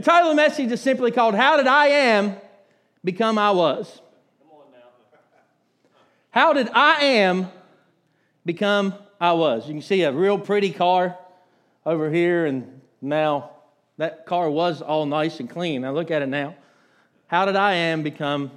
[0.00, 2.34] The title of the message is simply called How Did I Am
[3.04, 4.00] Become I Was?
[6.30, 7.48] How did I am
[8.46, 9.66] become I was?
[9.68, 11.18] You can see a real pretty car
[11.84, 13.50] over here, and now
[13.98, 15.82] that car was all nice and clean.
[15.82, 16.54] Now look at it now.
[17.26, 18.52] How did I am become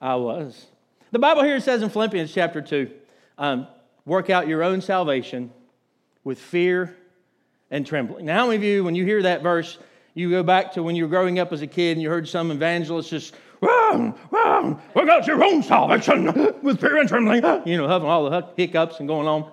[0.00, 0.66] I was?
[1.10, 2.92] The Bible here says in Philippians chapter 2
[3.38, 3.66] um,
[4.06, 5.50] work out your own salvation
[6.22, 6.96] with fear
[7.72, 8.26] and trembling.
[8.26, 9.78] Now, how many of you, when you hear that verse,
[10.14, 12.28] you go back to when you were growing up as a kid and you heard
[12.28, 16.26] some evangelist just, run, run, work out your own salvation
[16.62, 19.50] with fear and trembling, you know, having all the hiccups and going on.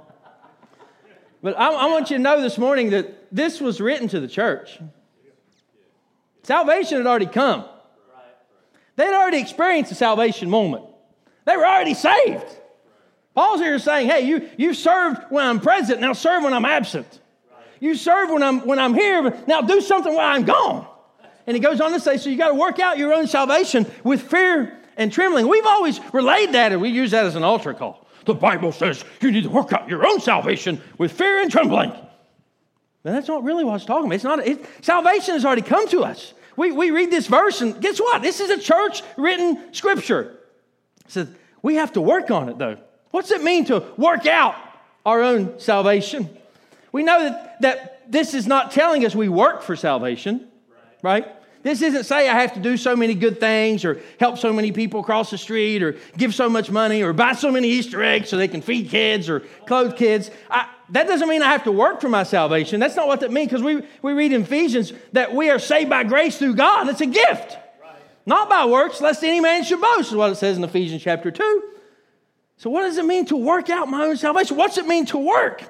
[1.41, 4.27] But I, I want you to know this morning that this was written to the
[4.27, 4.79] church.
[6.43, 7.65] Salvation had already come.
[8.95, 10.85] They'd already experienced the salvation moment.
[11.45, 12.45] They were already saved.
[13.34, 17.20] Paul's here saying, hey, you, you served when I'm present, now serve when I'm absent.
[17.81, 20.88] You serve when I'm, when I'm here, but now do something while I'm gone.
[21.48, 23.91] And he goes on to say, so you got to work out your own salvation
[24.04, 25.48] with fear and trembling.
[25.48, 28.07] We've always relayed that, and we use that as an altar call.
[28.26, 31.91] The Bible says you need to work out your own salvation with fear and trembling.
[33.01, 34.16] But that's not really what it's talking about.
[34.16, 36.35] It's not, it, salvation has already come to us.
[36.55, 38.21] We, we read this verse, and guess what?
[38.21, 40.38] This is a church written scripture.
[41.05, 41.29] It says
[41.63, 42.77] we have to work on it, though.
[43.10, 44.55] What's it mean to work out
[45.04, 46.29] our own salvation?
[46.91, 50.47] We know that, that this is not telling us we work for salvation,
[51.01, 51.27] right?
[51.63, 54.71] This isn't say I have to do so many good things or help so many
[54.71, 58.29] people across the street or give so much money or buy so many Easter eggs
[58.29, 60.31] so they can feed kids or clothe kids.
[60.49, 62.79] I, that doesn't mean I have to work for my salvation.
[62.79, 65.89] That's not what that means because we, we read in Ephesians that we are saved
[65.89, 66.89] by grace through God.
[66.89, 67.95] It's a gift, right.
[68.25, 71.31] not by works, lest any man should boast, is what it says in Ephesians chapter
[71.31, 71.63] 2.
[72.57, 74.57] So, what does it mean to work out my own salvation?
[74.57, 75.63] What's it mean to work?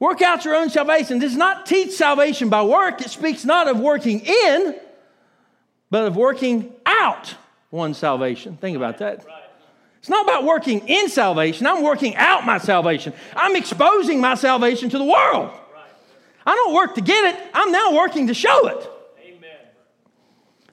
[0.00, 3.00] Work out your own salvation does not teach salvation by work.
[3.00, 4.74] It speaks not of working in,
[5.90, 7.34] but of working out
[7.70, 8.56] one's salvation.
[8.56, 9.24] Think about that.
[9.98, 11.66] It's not about working in salvation.
[11.66, 13.14] I'm working out my salvation.
[13.34, 15.50] I'm exposing my salvation to the world.
[16.46, 18.90] I don't work to get it, I'm now working to show it.
[19.24, 19.56] Amen.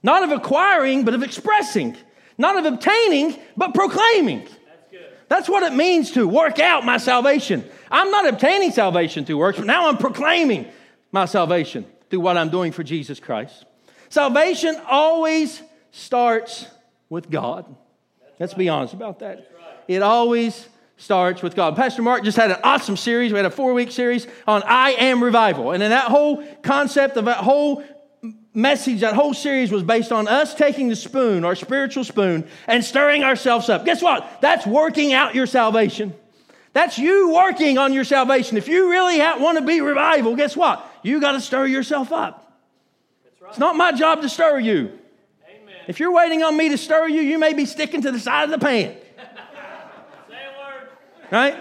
[0.03, 1.95] Not of acquiring, but of expressing.
[2.37, 4.39] Not of obtaining, but proclaiming.
[4.39, 4.59] That's,
[5.29, 7.63] That's what it means to work out my salvation.
[7.91, 10.67] I'm not obtaining salvation through works, but now I'm proclaiming
[11.11, 13.65] my salvation through what I'm doing for Jesus Christ.
[14.09, 16.67] Salvation always starts
[17.09, 17.65] with God.
[18.39, 19.51] Let's be honest about that.
[19.87, 21.75] It always starts with God.
[21.75, 23.31] Pastor Mark just had an awesome series.
[23.31, 25.71] We had a four week series on I am revival.
[25.71, 27.83] And in that whole concept of that whole
[28.53, 32.83] message, that whole series was based on us taking the spoon, our spiritual spoon, and
[32.83, 33.85] stirring ourselves up.
[33.85, 34.41] Guess what?
[34.41, 36.13] That's working out your salvation.
[36.73, 38.57] That's you working on your salvation.
[38.57, 40.85] If you really want to be revival, guess what?
[41.03, 42.41] You got to stir yourself up.
[43.49, 44.97] It's not my job to stir you.
[45.49, 45.75] Amen.
[45.87, 48.45] If you're waiting on me to stir you, you may be sticking to the side
[48.45, 48.95] of the pan.
[51.31, 51.57] right?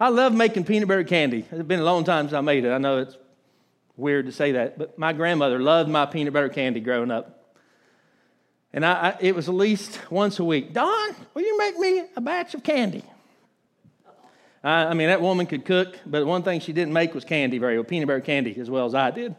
[0.00, 1.44] I love making peanut butter candy.
[1.50, 2.70] It's been a long time since I made it.
[2.70, 3.16] I know it's
[3.96, 7.54] weird to say that, but my grandmother loved my peanut butter candy growing up.
[8.72, 10.72] And I, I, it was at least once a week.
[10.72, 13.04] Don, will you make me a batch of candy?
[14.62, 17.58] I, I mean, that woman could cook, but one thing she didn't make was candy
[17.58, 19.34] very well, peanut butter candy as well as I did.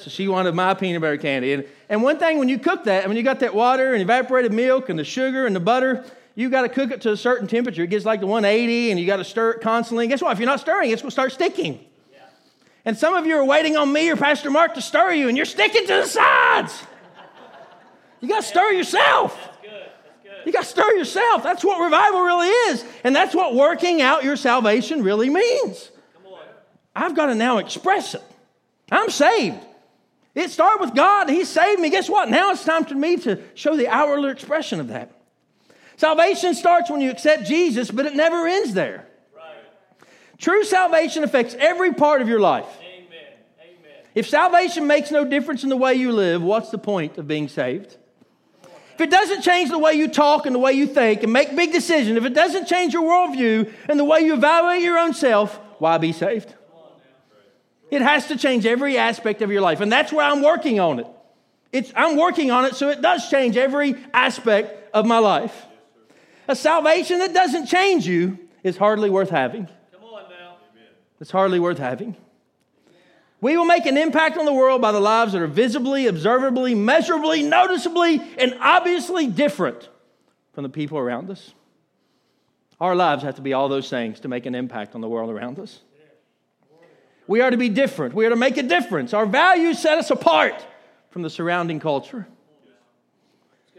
[0.00, 1.52] So she wanted my peanut butter candy.
[1.52, 4.00] And, and one thing, when you cook that, I mean, you got that water and
[4.00, 7.16] evaporated milk and the sugar and the butter, you got to cook it to a
[7.16, 7.82] certain temperature.
[7.82, 10.04] It gets like to 180 and you got to stir it constantly.
[10.04, 10.32] And guess what?
[10.32, 11.84] If you're not stirring, it's going to start sticking.
[12.10, 12.20] Yeah.
[12.86, 15.36] And some of you are waiting on me or Pastor Mark to stir you and
[15.36, 16.82] you're sticking to the sides.
[18.20, 19.49] You got to stir yourself.
[20.46, 21.42] You got to stir yourself.
[21.42, 22.84] That's what revival really is.
[23.04, 25.90] And that's what working out your salvation really means.
[26.94, 28.22] I've got to now express it.
[28.90, 29.58] I'm saved.
[30.34, 31.28] It started with God.
[31.28, 31.90] He saved me.
[31.90, 32.28] Guess what?
[32.28, 35.12] Now it's time for me to show the outward expression of that.
[35.96, 39.06] Salvation starts when you accept Jesus, but it never ends there.
[39.36, 40.08] Right.
[40.38, 42.66] True salvation affects every part of your life.
[42.80, 43.08] Amen.
[43.60, 44.04] Amen.
[44.14, 47.48] If salvation makes no difference in the way you live, what's the point of being
[47.48, 47.96] saved?
[49.00, 51.56] If it doesn't change the way you talk and the way you think and make
[51.56, 55.14] big decisions, if it doesn't change your worldview and the way you evaluate your own
[55.14, 56.54] self, why be saved?
[57.90, 59.80] It has to change every aspect of your life.
[59.80, 61.06] And that's where I'm working on it.
[61.72, 65.64] It's, I'm working on it so it does change every aspect of my life.
[66.46, 69.66] A salvation that doesn't change you is hardly worth having.
[69.92, 70.56] Come on now.
[71.20, 72.18] It's hardly worth having.
[73.40, 76.74] We will make an impact on the world by the lives that are visibly, observably,
[76.74, 79.88] measurably, noticeably, and obviously different
[80.52, 81.54] from the people around us.
[82.80, 85.30] Our lives have to be all those things to make an impact on the world
[85.30, 85.80] around us.
[87.26, 88.14] We are to be different.
[88.14, 89.14] We are to make a difference.
[89.14, 90.66] Our values set us apart
[91.10, 92.26] from the surrounding culture.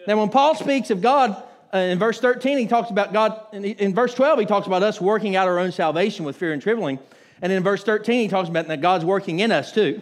[0.07, 1.41] Now, when Paul speaks of God
[1.73, 4.83] uh, in verse 13, he talks about God, in, in verse 12, he talks about
[4.83, 6.97] us working out our own salvation with fear and trembling.
[7.41, 10.01] And in verse 13, he talks about that God's working in us too.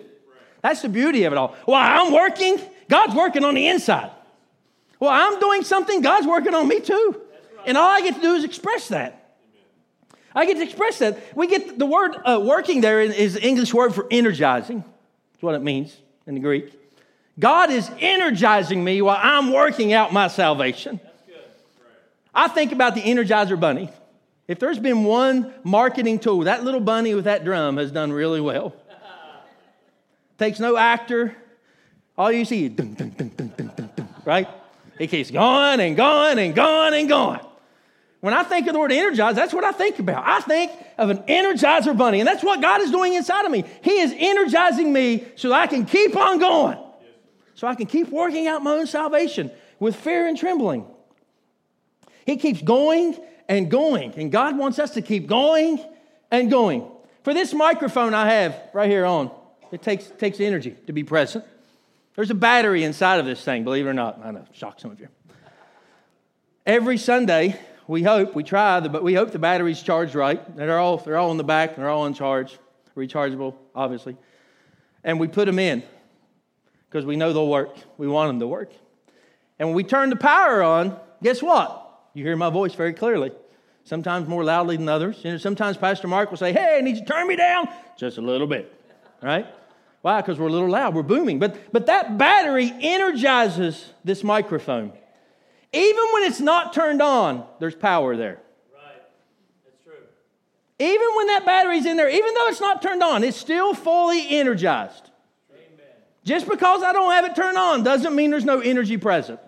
[0.61, 1.55] That's the beauty of it all.
[1.65, 2.59] Well, I'm working,
[2.89, 4.11] God's working on the inside.
[4.99, 7.21] Well, I'm doing something, God's working on me too.
[7.65, 9.15] And all I get to do is express that.
[10.35, 11.35] I get to express that.
[11.35, 14.83] We get the word uh, working there is the English word for energizing.
[15.33, 15.95] That's what it means
[16.27, 16.73] in the Greek.
[17.39, 20.99] God is energizing me while I'm working out my salvation.
[22.33, 23.89] I think about the Energizer Bunny.
[24.49, 28.41] If there's been one marketing tool, that little bunny with that drum has done really
[28.41, 28.73] well.
[30.39, 31.35] Takes no actor.
[32.17, 34.47] All you see is dun, dun, dun, dun, dun, dun, dun, right?
[34.97, 37.41] It keeps going and going and going and going.
[38.21, 40.25] When I think of the word energize, that's what I think about.
[40.25, 43.65] I think of an energizer bunny, and that's what God is doing inside of me.
[43.83, 46.79] He is energizing me so I can keep on going,
[47.53, 50.87] so I can keep working out my own salvation with fear and trembling.
[52.25, 53.15] He keeps going
[53.49, 55.83] and going, and God wants us to keep going
[56.29, 56.89] and going.
[57.23, 59.31] For this microphone I have right here on,
[59.71, 61.43] it takes, takes energy to be present.
[62.15, 64.21] There's a battery inside of this thing, believe it or not.
[64.23, 65.07] I know, shock some of you.
[66.65, 70.55] Every Sunday, we hope, we try, but we hope the battery's charged right.
[70.55, 72.57] They're all, they're all in the back, they're all in charge,
[72.95, 74.15] rechargeable, obviously.
[75.03, 75.81] And we put them in
[76.87, 77.75] because we know they'll work.
[77.97, 78.71] We want them to work.
[79.57, 81.78] And when we turn the power on, guess what?
[82.19, 83.31] You hear my voice very clearly.
[83.85, 85.21] Sometimes more loudly than others.
[85.23, 87.69] You know, sometimes Pastor Mark will say, Hey, I need you to turn me down
[87.97, 88.73] just a little bit.
[89.23, 89.47] Right?
[90.01, 90.19] Why?
[90.19, 91.39] Because we're a little loud, we're booming.
[91.39, 94.91] But, but that battery energizes this microphone.
[95.71, 98.41] Even when it's not turned on, there's power there.
[98.73, 99.01] Right.
[99.63, 100.05] That's true.
[100.77, 104.27] Even when that battery's in there, even though it's not turned on, it's still fully
[104.29, 105.09] energized.
[105.53, 105.85] Amen.
[106.25, 109.39] Just because I don't have it turned on doesn't mean there's no energy present.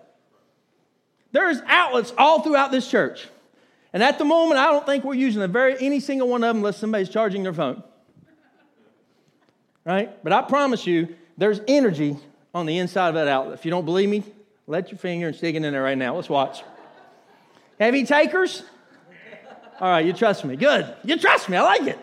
[1.32, 3.26] There's outlets all throughout this church.
[3.92, 6.48] And at the moment, I don't think we're using a very, any single one of
[6.48, 7.82] them unless somebody's charging their phone.
[9.84, 10.22] Right?
[10.22, 12.16] But I promise you, there's energy
[12.54, 13.58] on the inside of that outlet.
[13.58, 14.22] If you don't believe me,
[14.66, 16.14] let your finger and stick it in there right now.
[16.14, 16.62] Let's watch.
[17.80, 18.62] Heavy takers?
[19.80, 20.56] All right, you trust me.
[20.56, 20.94] Good.
[21.02, 21.56] You trust me.
[21.56, 21.98] I like it.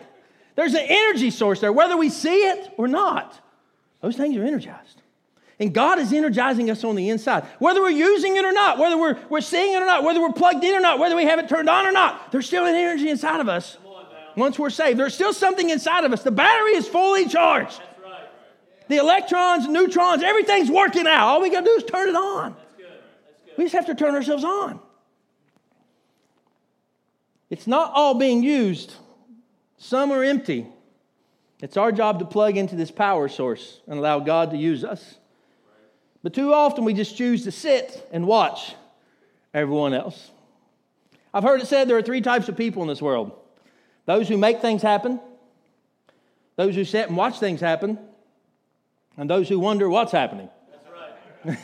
[0.56, 3.38] There's an energy source there, whether we see it or not.
[4.02, 4.99] Those things are energized.
[5.60, 7.44] And God is energizing us on the inside.
[7.58, 10.32] Whether we're using it or not, whether we're, we're seeing it or not, whether we're
[10.32, 12.74] plugged in or not, whether we have it turned on or not, there's still an
[12.74, 13.76] energy inside of us
[14.36, 14.98] once we're saved.
[14.98, 16.22] There's still something inside of us.
[16.22, 17.78] The battery is fully charged.
[18.88, 21.28] The electrons, neutrons, everything's working out.
[21.28, 22.54] All we got to do is turn it on.
[22.54, 22.86] That's good.
[22.86, 23.58] That's good.
[23.58, 24.80] We just have to turn ourselves on.
[27.50, 28.94] It's not all being used,
[29.76, 30.66] some are empty.
[31.60, 35.16] It's our job to plug into this power source and allow God to use us.
[36.22, 38.74] But too often we just choose to sit and watch
[39.54, 40.30] everyone else.
[41.32, 43.32] I've heard it said there are three types of people in this world
[44.06, 45.20] those who make things happen,
[46.56, 47.98] those who sit and watch things happen,
[49.16, 50.48] and those who wonder what's happening.
[51.44, 51.58] That's right.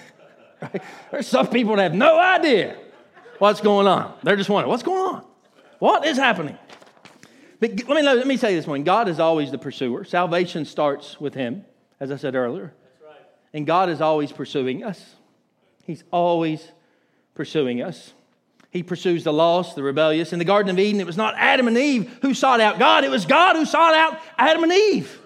[0.74, 0.82] right?
[1.10, 2.76] There's some people that have no idea
[3.38, 4.14] what's going on.
[4.22, 5.24] They're just wondering, what's going on?
[5.80, 6.56] What is happening?
[7.58, 10.04] But let me, let me say this one God is always the pursuer.
[10.04, 11.64] Salvation starts with Him,
[11.98, 12.74] as I said earlier.
[13.56, 15.02] And God is always pursuing us.
[15.84, 16.62] He's always
[17.34, 18.12] pursuing us.
[18.68, 20.34] He pursues the lost, the rebellious.
[20.34, 23.02] In the Garden of Eden, it was not Adam and Eve who sought out God,
[23.04, 25.18] it was God who sought out Adam and Eve.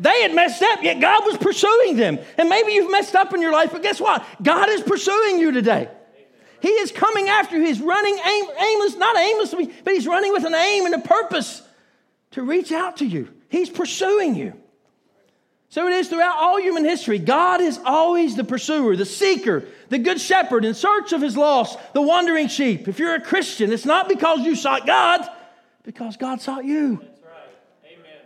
[0.00, 2.18] They had messed up, yet God was pursuing them.
[2.36, 4.26] And maybe you've messed up in your life, but guess what?
[4.42, 5.88] God is pursuing you today.
[6.60, 7.64] He is coming after you.
[7.64, 11.62] He's running aim, aimless, not aimlessly, but he's running with an aim and a purpose
[12.32, 13.28] to reach out to you.
[13.48, 14.54] He's pursuing you.
[15.70, 17.18] So it is throughout all human history.
[17.18, 21.78] God is always the pursuer, the seeker, the good shepherd in search of his lost,
[21.92, 22.88] the wandering sheep.
[22.88, 25.28] If you're a Christian, it's not because you sought God,
[25.82, 26.96] because God sought you.
[26.96, 27.92] That's right.
[27.98, 28.20] Amen.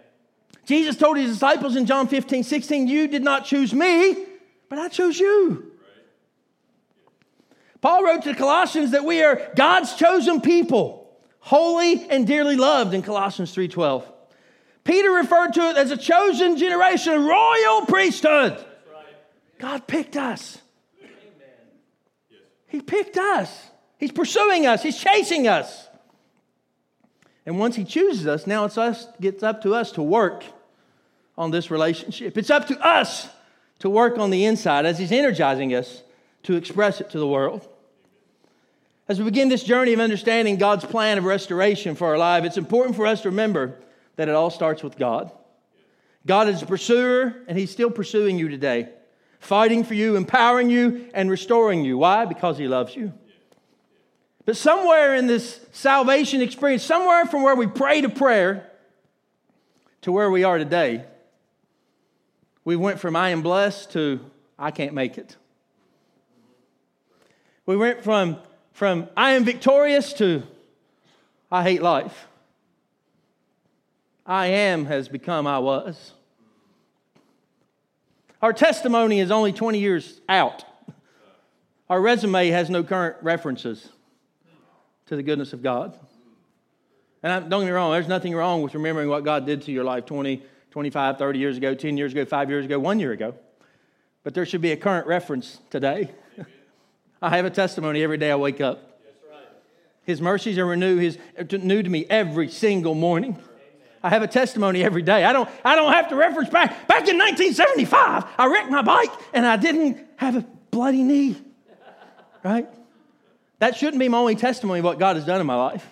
[0.66, 4.25] Jesus told his disciples in John 15, 16, You did not choose me,
[4.68, 5.72] but I chose you.
[7.80, 12.94] Paul wrote to the Colossians that we are God's chosen people, holy and dearly loved
[12.94, 14.04] in Colossians 3:12.
[14.84, 18.52] Peter referred to it as a chosen generation, a royal priesthood.
[18.52, 19.06] Right.
[19.58, 20.58] God picked us.
[21.00, 21.12] Amen.
[22.68, 23.70] He picked us.
[23.98, 24.82] He's pursuing us.
[24.82, 25.88] He's chasing us.
[27.46, 30.44] And once he chooses us, now it's us gets up to us to work
[31.38, 32.36] on this relationship.
[32.36, 33.28] It's up to us
[33.80, 36.02] to work on the inside as he's energizing us
[36.44, 37.68] to express it to the world.
[39.08, 42.56] As we begin this journey of understanding God's plan of restoration for our life, it's
[42.56, 43.76] important for us to remember
[44.16, 45.31] that it all starts with God.
[46.26, 48.88] God is a pursuer, and He's still pursuing you today,
[49.40, 51.99] fighting for you, empowering you, and restoring you.
[51.99, 52.25] Why?
[52.25, 53.12] Because He loves you.
[54.45, 58.69] But somewhere in this salvation experience, somewhere from where we prayed a prayer
[60.02, 61.04] to where we are today,
[62.64, 64.21] we went from I am blessed to
[64.59, 65.37] I can't make it.
[67.66, 68.38] We went from,
[68.73, 70.42] from I am victorious to
[71.50, 72.26] I hate life.
[74.25, 76.12] I am has become I was.
[78.41, 80.64] Our testimony is only 20 years out.
[81.88, 83.88] Our resume has no current references
[85.07, 85.99] to the goodness of God.
[87.23, 89.73] And I, don't get me wrong, there's nothing wrong with remembering what God did to
[89.73, 93.12] your life 20, 25, 30 years ago, 10 years ago, five years ago, one year
[93.12, 93.35] ago.
[94.25, 96.11] But there should be a current reference today.
[97.23, 99.00] I have a testimony every day I wake up.
[100.05, 101.19] His mercies are renewed, his,
[101.62, 103.38] new to me every single morning.
[104.02, 105.25] I have a testimony every day.
[105.25, 106.88] I don't, I don't have to reference back.
[106.88, 111.37] Back in 1975, I wrecked my bike and I didn't have a bloody knee.
[112.42, 112.68] Right?
[113.61, 115.87] That shouldn't be my only testimony of what God has done in my life.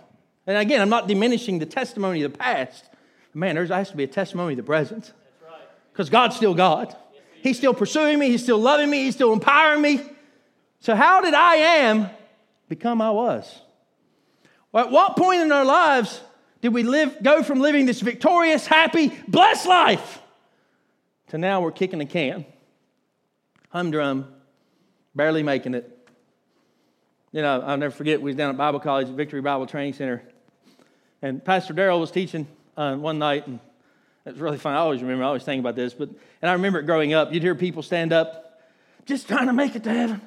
[0.47, 2.85] And again, I'm not diminishing the testimony of the past.
[3.33, 5.12] Man, there has to be a testimony of the present.
[5.93, 6.97] Because God's still God.
[7.43, 10.00] He's still pursuing me, He's still loving me, He's still empowering me.
[10.81, 12.11] So, how did I am
[12.69, 13.61] become I was?
[14.73, 16.21] Well, at what point in our lives
[16.61, 20.21] did we live, go from living this victorious, happy, blessed life
[21.29, 22.45] to now we're kicking a can,
[23.71, 24.26] humdrum,
[25.14, 25.97] barely making it?
[27.33, 30.23] You know, I'll never forget, we was down at Bible College Victory Bible Training Center,
[31.23, 33.59] and Pastor Darrell was teaching uh, one night, and
[34.26, 34.75] it was really fun.
[34.75, 36.11] I always remember, I always think about this, but,
[36.43, 37.33] and I remember it growing up.
[37.33, 38.61] You'd hear people stand up,
[39.07, 40.21] just trying to make it to heaven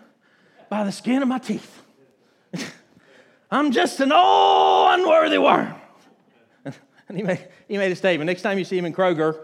[0.70, 1.84] by the skin of my teeth.
[3.52, 5.76] I'm just an old unworthy worm.
[7.10, 8.28] And he made, he made a statement.
[8.28, 9.40] Next time you see him in Kroger,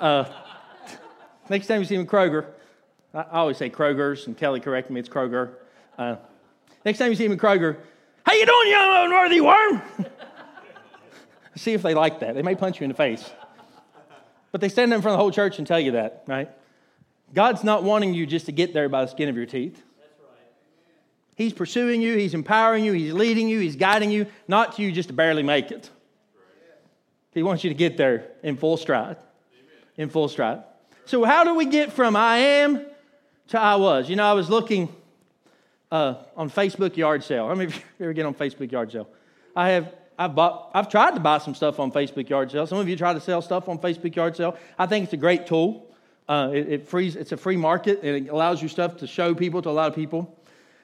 [0.00, 0.24] uh,
[1.48, 2.46] next time you see him in Kroger,
[3.14, 5.54] I always say Kroger's, and Kelly corrected me, it's Kroger.
[5.98, 6.16] Uh,
[6.84, 7.76] next time you see him in Kroger,
[8.24, 9.82] how you doing, young unworthy worm?
[11.56, 12.34] see if they like that.
[12.34, 13.30] They may punch you in the face.
[14.50, 16.50] But they stand in front of the whole church and tell you that, right?
[17.34, 19.82] God's not wanting you just to get there by the skin of your teeth.
[21.34, 24.92] He's pursuing you, He's empowering you, He's leading you, He's guiding you, not to you
[24.92, 25.90] just to barely make it.
[27.34, 29.16] He wants you to get there in full stride.
[29.96, 30.62] In full stride.
[31.04, 32.84] So, how do we get from I am
[33.48, 34.08] to I was?
[34.08, 34.88] You know, I was looking
[35.90, 37.48] uh, on Facebook yard sale.
[37.48, 39.08] How many of you ever get on Facebook yard sale?
[39.56, 39.94] I have.
[40.18, 42.66] I've, bought, I've tried to buy some stuff on Facebook yard sale.
[42.66, 44.56] Some of you try to sell stuff on Facebook yard sale.
[44.78, 45.90] I think it's a great tool.
[46.28, 49.34] Uh, it, it frees, it's a free market and it allows you stuff to show
[49.34, 50.38] people to a lot of people.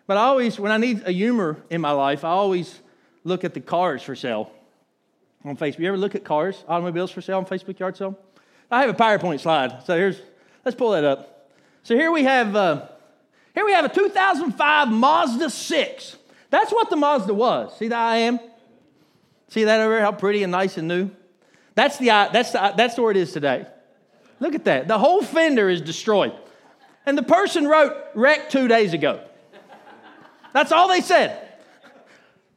[0.06, 2.80] But I always, when I need a humor in my life, I always
[3.22, 4.50] look at the cars for sale
[5.44, 5.78] on Facebook.
[5.80, 8.18] You ever look at cars, automobiles for sale on Facebook yard sale?
[8.70, 9.84] I have a PowerPoint slide.
[9.84, 10.20] So here's,
[10.64, 11.50] let's pull that up.
[11.82, 12.86] So here we have, uh,
[13.54, 16.16] here we have a 2005 Mazda 6.
[16.50, 17.76] That's what the Mazda was.
[17.78, 18.38] See that I am?
[19.48, 20.02] See that over there?
[20.02, 21.10] How pretty and nice and new.
[21.74, 23.66] That's the that's the, that's where it is today.
[24.40, 24.88] Look at that.
[24.88, 26.32] The whole fender is destroyed,
[27.06, 29.20] and the person wrote wrecked two days ago.
[30.52, 31.44] That's all they said.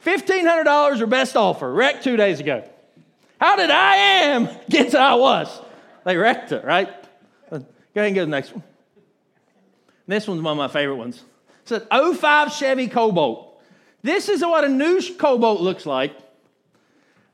[0.04, 2.68] $1,500 or best offer, wrecked two days ago.
[3.42, 5.60] How did I am get to I was?
[6.06, 6.88] They wrecked it, right?
[7.50, 8.64] Go ahead and go to the next one.
[10.06, 11.24] This one's one of my favorite ones.
[11.64, 13.60] It's an 05 Chevy Cobalt.
[14.04, 16.16] This is what a new Cobalt looks like.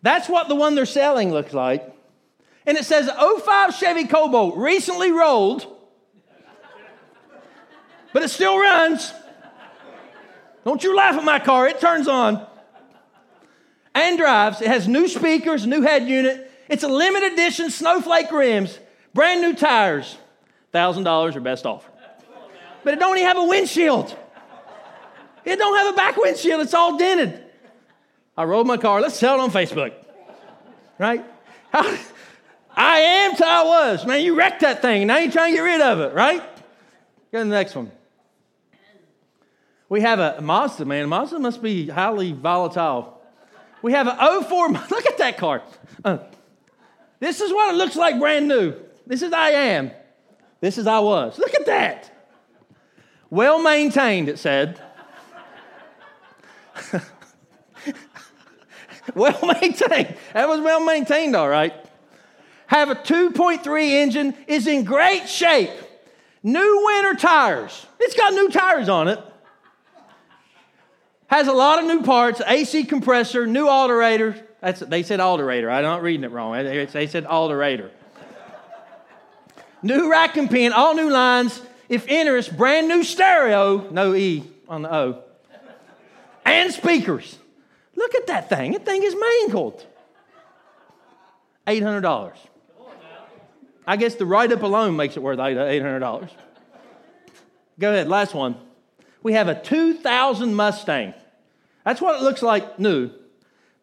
[0.01, 1.93] That's what the one they're selling looks like.
[2.65, 5.67] And it says 05 Chevy Cobalt, recently rolled,
[8.13, 9.13] but it still runs.
[10.63, 12.47] Don't you laugh at my car, it turns on
[13.97, 14.61] and drives.
[14.61, 16.51] It has new speakers, new head unit.
[16.69, 18.77] It's a limited edition snowflake rims,
[19.13, 20.17] brand new tires,
[20.73, 21.89] $1,000 or best offer.
[22.83, 24.15] But it don't even have a windshield.
[25.45, 27.43] It don't have a back windshield, it's all dented.
[28.35, 29.93] I rolled my car, let's sell it on Facebook.
[30.99, 31.25] Right?
[31.73, 34.05] I am to I was.
[34.05, 35.07] Man, you wrecked that thing.
[35.07, 36.41] Now you're trying to get rid of it, right?
[37.31, 37.91] Go to the next one.
[39.89, 41.07] We have a Mazda, man.
[41.07, 43.16] Mazda must be highly volatile.
[43.87, 45.63] We have an 04, look at that car.
[46.03, 46.17] Uh,
[47.21, 48.75] this is what it looks like brand new.
[49.05, 49.91] This is I am.
[50.59, 51.39] This is I was.
[51.39, 52.11] Look at that.
[53.29, 54.81] Well maintained, it said.
[59.15, 60.17] well maintained.
[60.33, 61.73] That was well maintained, all right.
[62.65, 65.71] Have a 2.3 engine, is in great shape.
[66.43, 67.85] New winter tires.
[68.01, 69.19] It's got new tires on it.
[71.27, 74.35] Has a lot of new parts, AC compressor, new alternator.
[74.61, 75.69] That's, they said alternator.
[75.69, 76.53] I'm not reading it wrong.
[76.53, 77.91] They said alternator.
[79.83, 81.61] new rack and pin, all new lines.
[81.89, 85.23] If interest, brand new stereo, no E on the O,
[86.45, 87.37] and speakers.
[87.95, 88.73] Look at that thing.
[88.73, 89.85] That thing is mangled.
[91.65, 92.33] $800.
[93.85, 96.29] I guess the write up alone makes it worth $800.
[97.79, 98.55] Go ahead, last one.
[99.23, 101.13] We have a 2000 Mustang.
[101.83, 103.11] That's what it looks like new.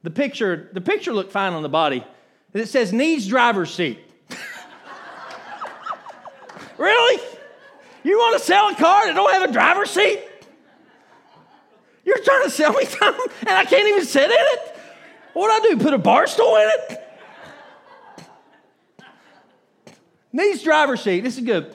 [0.03, 2.05] The picture, the picture looked fine on the body.
[2.53, 3.99] And it says needs driver's seat.
[6.79, 7.23] really?
[8.03, 10.23] You want to sell a car that don't have a driver's seat?
[12.05, 14.77] You're trying to sell me something and I can't even sit in it?
[15.33, 15.83] What do I do?
[15.83, 17.01] Put a bar stool in it?
[20.33, 21.21] Needs driver's seat.
[21.21, 21.75] This is good.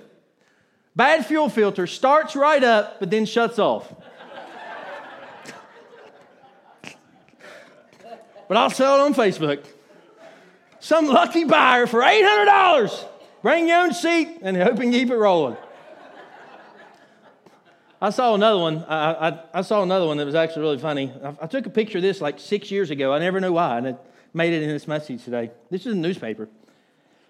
[0.96, 3.94] Bad fuel filter starts right up, but then shuts off.
[8.48, 9.66] but I'll sell it on Facebook.
[10.80, 13.06] Some lucky buyer for $800.
[13.42, 15.56] Bring your own seat and hope you keep it rolling.
[18.02, 18.84] I saw another one.
[18.86, 21.12] I, I, I, saw another one that was actually really funny.
[21.22, 23.14] I, I, took a picture of this like six years ago.
[23.14, 23.98] I never knew why, and it
[24.34, 25.52] made it in this message today.
[25.70, 26.48] This is a newspaper.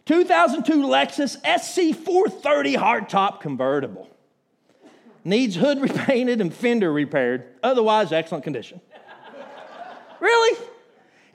[0.09, 4.09] 2002 Lexus SC430 hardtop convertible.
[5.23, 7.45] Needs hood repainted and fender repaired.
[7.61, 8.81] Otherwise, excellent condition.
[10.19, 10.59] really?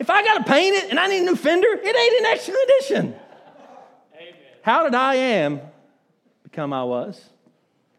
[0.00, 2.24] If I got to paint it and I need a new fender, it ain't in
[2.24, 3.14] excellent condition.
[4.16, 4.34] Amen.
[4.62, 5.60] How did I am
[6.42, 7.24] become I was?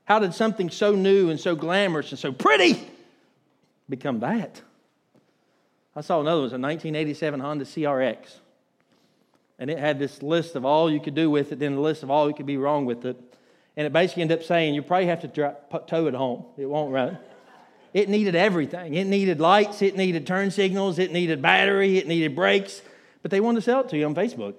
[0.03, 2.85] How did something so new and so glamorous and so pretty
[3.87, 4.61] become that?
[5.95, 8.39] I saw another one, it was a 1987 Honda CRX.
[9.57, 12.03] And it had this list of all you could do with it, then a list
[12.03, 13.17] of all you could be wrong with it.
[13.77, 15.55] And it basically ended up saying you probably have to
[15.87, 16.45] tow it home.
[16.57, 17.17] It won't run.
[17.93, 18.95] It needed everything.
[18.95, 22.81] It needed lights, it needed turn signals, it needed battery, it needed brakes.
[23.21, 24.55] But they wanted to sell it to you on Facebook.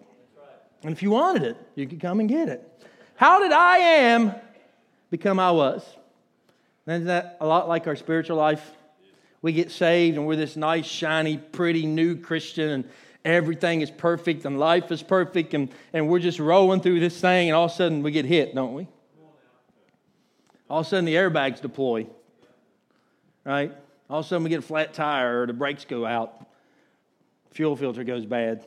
[0.83, 2.87] And if you wanted it, you could come and get it.
[3.17, 4.35] How did I am
[5.11, 5.85] become I was.
[6.87, 8.73] Isn't that a lot like our spiritual life?
[9.43, 12.85] We get saved and we're this nice, shiny, pretty new Christian and
[13.27, 17.49] everything is perfect and life is perfect and, and we're just rolling through this thing
[17.49, 18.87] and all of a sudden we get hit, don't we?
[20.71, 22.07] All of a sudden the airbags deploy,
[23.45, 23.73] right?
[24.09, 26.47] All of a sudden we get a flat tire or the brakes go out,
[27.51, 28.65] fuel filter goes bad.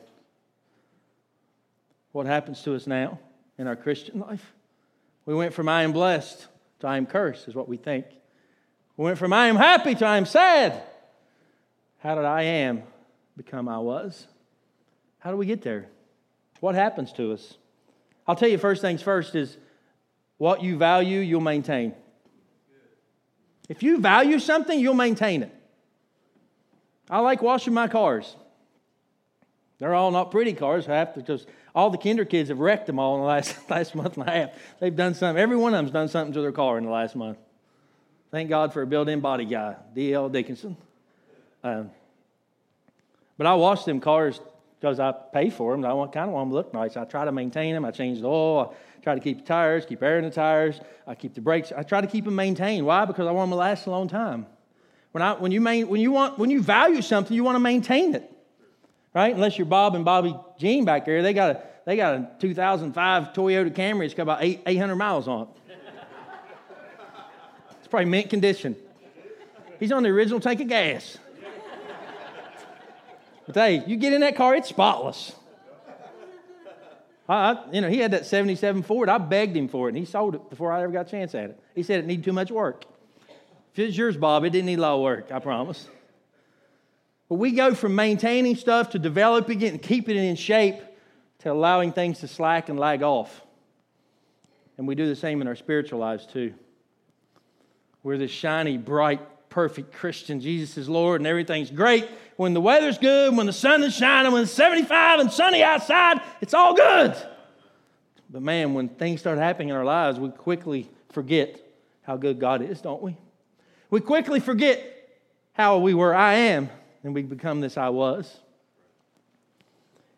[2.12, 3.18] What happens to us now
[3.56, 4.52] in our Christian life?
[5.24, 6.46] We went from I am blessed
[6.80, 8.06] to I am cursed, is what we think.
[8.96, 10.82] We went from I am happy to I am sad.
[11.98, 12.82] How did I am
[13.36, 14.26] become I was?
[15.20, 15.86] How do we get there?
[16.60, 17.54] What happens to us?
[18.26, 19.56] I'll tell you first things first is
[20.38, 21.94] what you value, you'll maintain.
[23.68, 25.54] If you value something, you'll maintain it.
[27.08, 28.36] I like washing my cars.
[29.78, 33.16] They're all not pretty cars, half because all the kinder kids have wrecked them all
[33.16, 34.50] in the last, last month and a half.
[34.78, 35.40] They've done something.
[35.40, 37.38] Every one of them's done something to their car in the last month.
[38.30, 40.28] Thank God for a built-in body guy, D.L.
[40.28, 40.76] Dickinson.
[41.64, 41.90] Um,
[43.36, 44.40] but I wash them cars
[44.80, 45.84] because I pay for them.
[45.84, 46.96] I want, kind of want them to look nice.
[46.96, 47.84] I try to maintain them.
[47.84, 48.74] I change the oil.
[48.98, 50.80] I try to keep the tires, keep air in the tires.
[51.06, 51.72] I keep the brakes.
[51.76, 52.86] I try to keep them maintained.
[52.86, 53.04] Why?
[53.04, 54.46] Because I want them to last a long time.
[55.12, 57.60] When, I, when, you main, when, you want, when you value something, you want to
[57.60, 58.30] maintain it
[59.14, 59.34] right?
[59.34, 63.32] Unless you're Bob and Bobby Jean back there, they got a they got a 2005
[63.32, 64.04] Toyota Camry.
[64.04, 65.48] It's got about eight, 800 miles on it.
[67.78, 68.76] It's probably mint condition.
[69.80, 71.18] He's on the original tank of gas.
[73.52, 75.34] But hey, you get in that car, it's spotless.
[77.28, 79.08] I, you know, he had that 77 Ford.
[79.08, 81.34] I begged him for it, and he sold it before I ever got a chance
[81.34, 81.60] at it.
[81.74, 82.84] He said it needed too much work.
[83.72, 85.88] If it's yours, Bob, it didn't need a lot of work, I promise.
[87.28, 90.80] But we go from maintaining stuff to developing it and keeping it in shape
[91.40, 93.40] to allowing things to slack and lag off.
[94.78, 96.54] And we do the same in our spiritual lives too.
[98.02, 100.40] We're this shiny, bright, perfect Christian.
[100.40, 102.08] Jesus is Lord and everything's great.
[102.36, 106.20] When the weather's good, when the sun is shining, when it's 75 and sunny outside,
[106.40, 107.14] it's all good.
[108.30, 111.60] But man, when things start happening in our lives, we quickly forget
[112.02, 113.16] how good God is, don't we?
[113.90, 114.82] We quickly forget
[115.52, 116.70] how we were I am
[117.02, 118.38] and we become this I was.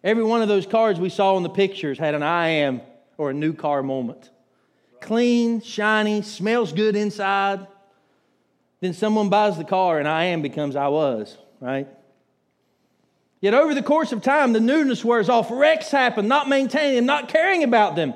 [0.04, 2.82] Every one of those cards we saw in the pictures had an I am
[3.16, 4.30] or a new car moment.
[5.00, 7.66] Clean, shiny, smells good inside.
[8.82, 11.86] Then someone buys the car and I am becomes I was, right?
[13.40, 15.52] Yet over the course of time, the newness wears off.
[15.52, 18.12] Wrecks happen, not maintaining them, not caring about them.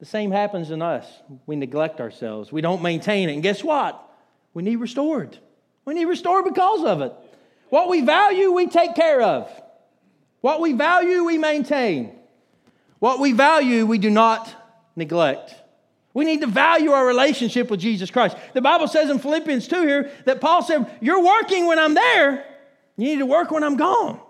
[0.00, 1.06] The same happens in us.
[1.46, 2.50] We neglect ourselves.
[2.50, 3.34] We don't maintain it.
[3.34, 4.00] And guess what?
[4.52, 5.38] We need restored.
[5.84, 7.12] We need restored because of it.
[7.68, 9.48] What we value, we take care of.
[10.40, 12.18] What we value, we maintain.
[12.98, 14.52] What we value, we do not
[14.96, 15.54] neglect.
[16.14, 18.36] We need to value our relationship with Jesus Christ.
[18.54, 22.46] The Bible says in Philippians 2 here that Paul said, You're working when I'm there,
[22.96, 24.20] you need to work when I'm gone.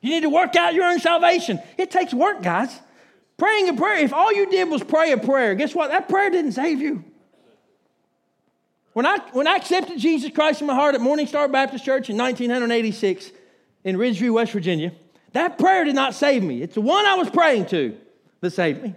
[0.00, 1.60] You need to work out your own salvation.
[1.78, 2.76] It takes work, guys.
[3.36, 5.90] Praying a prayer, if all you did was pray a prayer, guess what?
[5.90, 7.04] That prayer didn't save you.
[8.94, 12.10] When I, when I accepted Jesus Christ in my heart at Morning Star Baptist Church
[12.10, 13.30] in 1986
[13.84, 14.92] in Ridgeview, West Virginia,
[15.32, 16.62] that prayer did not save me.
[16.62, 17.96] It's the one I was praying to
[18.40, 18.94] that saved me.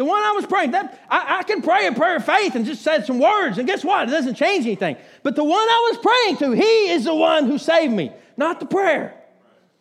[0.00, 2.64] The one I was praying, that, I, I can pray a prayer of faith and
[2.64, 4.08] just said some words, and guess what?
[4.08, 4.96] It doesn't change anything.
[5.22, 8.60] But the one I was praying to, he is the one who saved me, not
[8.60, 9.14] the prayer.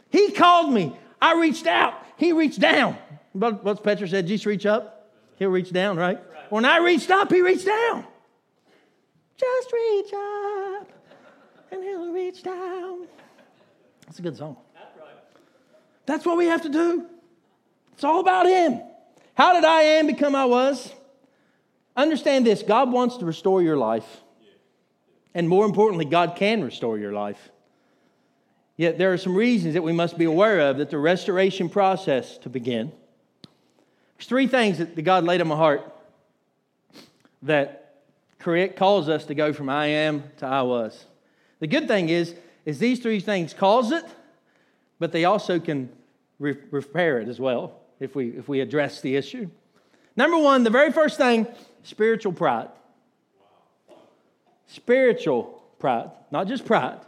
[0.10, 0.94] He called me.
[1.22, 1.94] I reached out.
[2.18, 2.98] He reached down.
[3.34, 4.28] But What's Petra said?
[4.28, 6.20] Jesus reach up, he'll reach down, right?
[6.50, 8.04] When I reached up, he reached down.
[9.38, 10.92] Just reach up
[11.72, 13.08] and he'll reach down.
[14.06, 14.58] That's a good song.
[14.76, 15.14] Right.
[16.06, 17.06] That's what we have to do.
[17.94, 18.82] It's all about him.
[19.40, 20.94] How did I am become I was?
[21.96, 24.18] Understand this God wants to restore your life.
[25.34, 27.50] And more importantly, God can restore your life.
[28.76, 32.38] Yet there are some reasons that we must be aware of that the restoration process
[32.40, 32.92] to begin.
[34.18, 35.90] There's three things that God laid on my heart
[37.44, 37.96] that
[38.40, 41.06] correct calls us to go from I am to I was.
[41.62, 44.04] The good thing is, is these three things cause it,
[45.00, 45.88] but they also can
[46.40, 49.50] re- repair it as well if we if we address the issue.
[50.16, 51.48] Number one, the very first thing,
[51.84, 52.70] spiritual pride.
[54.68, 57.00] Spiritual pride, not just pride,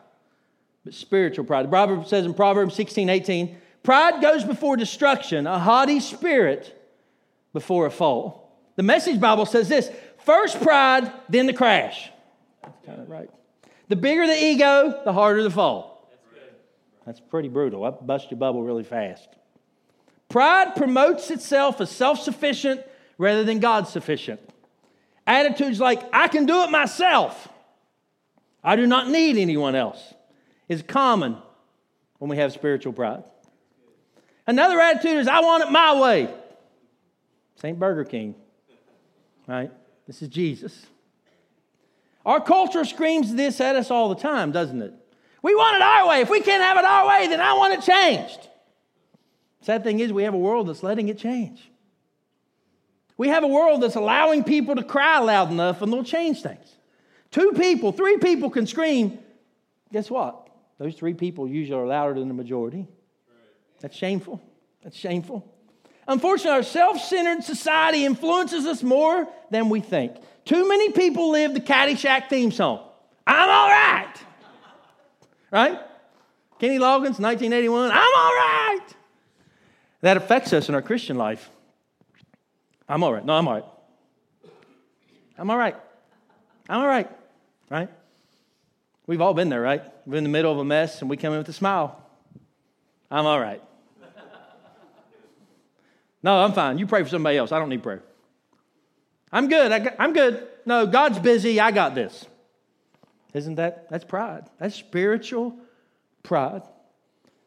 [0.84, 1.66] but spiritual pride.
[1.66, 6.76] The Proverb says in Proverbs 16, 18, pride goes before destruction, a haughty spirit
[7.54, 8.58] before a fall.
[8.78, 9.92] The message Bible says this
[10.26, 12.10] First pride, then the crash.
[12.64, 13.30] That's kind of right.
[13.90, 16.08] The bigger the ego, the harder the fall.
[17.06, 17.84] That's, That's pretty brutal.
[17.84, 19.28] I bust your bubble really fast.
[20.32, 22.82] Pride promotes itself as self sufficient
[23.18, 24.40] rather than God sufficient.
[25.28, 27.50] Attitudes like, I can do it myself,
[28.64, 30.14] I do not need anyone else,
[30.70, 31.38] is common
[32.18, 33.26] when we have spiritual pride.
[34.48, 36.34] Another attitude is, I want it my way.
[37.58, 37.78] St.
[37.78, 38.34] Burger King,
[39.48, 39.70] right?
[40.08, 40.86] This is Jesus.
[42.26, 44.94] Our culture screams this at us all the time, doesn't it?
[45.42, 46.22] We want it our way.
[46.22, 48.48] If we can't have it our way, then I want it changed.
[49.62, 51.72] Sad thing is, we have a world that's letting it change.
[53.18, 56.76] We have a world that's allowing people to cry loud enough and they'll change things.
[57.30, 59.20] Two people, three people can scream.
[59.92, 60.50] Guess what?
[60.80, 62.88] Those three people usually are louder than the majority.
[63.80, 64.42] That's shameful.
[64.84, 65.46] That's shameful.
[66.08, 70.16] Unfortunately, our self centered society influences us more than we think.
[70.44, 72.80] Too many people live the Caddyshack theme song.
[73.28, 74.14] I'm all right.
[75.52, 75.80] Right?
[76.60, 77.92] Kenny Loggins, 1981.
[77.92, 78.88] I'm all right.
[80.02, 81.50] That affects us in our Christian life.
[82.90, 83.24] I'm all right.
[83.24, 83.66] No, I'm all right.
[85.38, 85.76] I'm all right.
[86.68, 87.10] I'm all right.
[87.70, 87.90] Right?
[89.08, 89.84] We've all been there, right?
[90.06, 92.02] We're in the middle of a mess and we come in with a smile.
[93.10, 93.62] I'm all right.
[96.24, 96.78] No, I'm fine.
[96.78, 97.52] You pray for somebody else.
[97.52, 98.04] I don't need prayer.
[99.32, 99.72] I'm good.
[99.72, 100.48] I, am good.
[100.66, 101.60] No, God's busy.
[101.60, 102.26] I got this.
[103.34, 103.90] Isn't that?
[103.90, 104.44] That's pride.
[104.60, 105.58] That's spiritual
[106.22, 106.62] pride.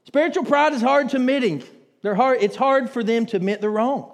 [0.06, 1.62] Spiritual pride is hard to admitting.
[2.04, 4.12] They're hard, it's hard for them to admit they're wrong.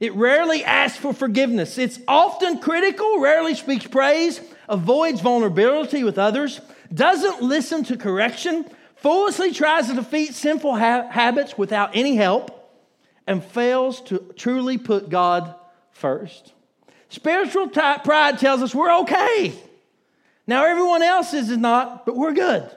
[0.00, 1.78] It rarely asks for forgiveness.
[1.78, 6.60] It's often critical, rarely speaks praise, avoids vulnerability with others,
[6.92, 12.50] doesn't listen to correction, foolishly tries to defeat sinful ha- habits without any help,
[13.24, 15.54] and fails to truly put God
[15.92, 16.54] first.
[17.08, 19.54] Spiritual pride tells us we're okay.
[20.48, 22.68] Now, everyone else is not, but we're good.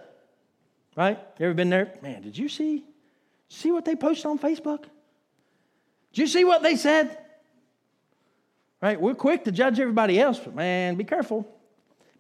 [0.96, 1.18] Right?
[1.40, 1.92] You ever been there?
[2.04, 2.84] Man, did you see?
[3.54, 4.84] See what they posted on Facebook?
[6.14, 7.18] Did you see what they said?
[8.82, 9.00] Right?
[9.00, 11.46] We're quick to judge everybody else, but man, be careful.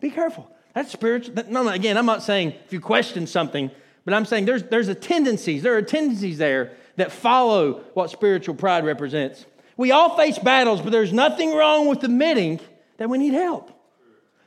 [0.02, 0.52] Be careful.
[0.76, 1.36] That's spiritual.
[1.48, 3.72] No, no, again, I'm not saying if you question something,
[4.04, 5.63] but I'm saying there's, there's a tendencies.
[5.63, 9.46] There are tendencies there that follow what spiritual pride represents.
[9.78, 12.60] We all face battles, but there's nothing wrong with admitting
[12.98, 13.72] that we need help.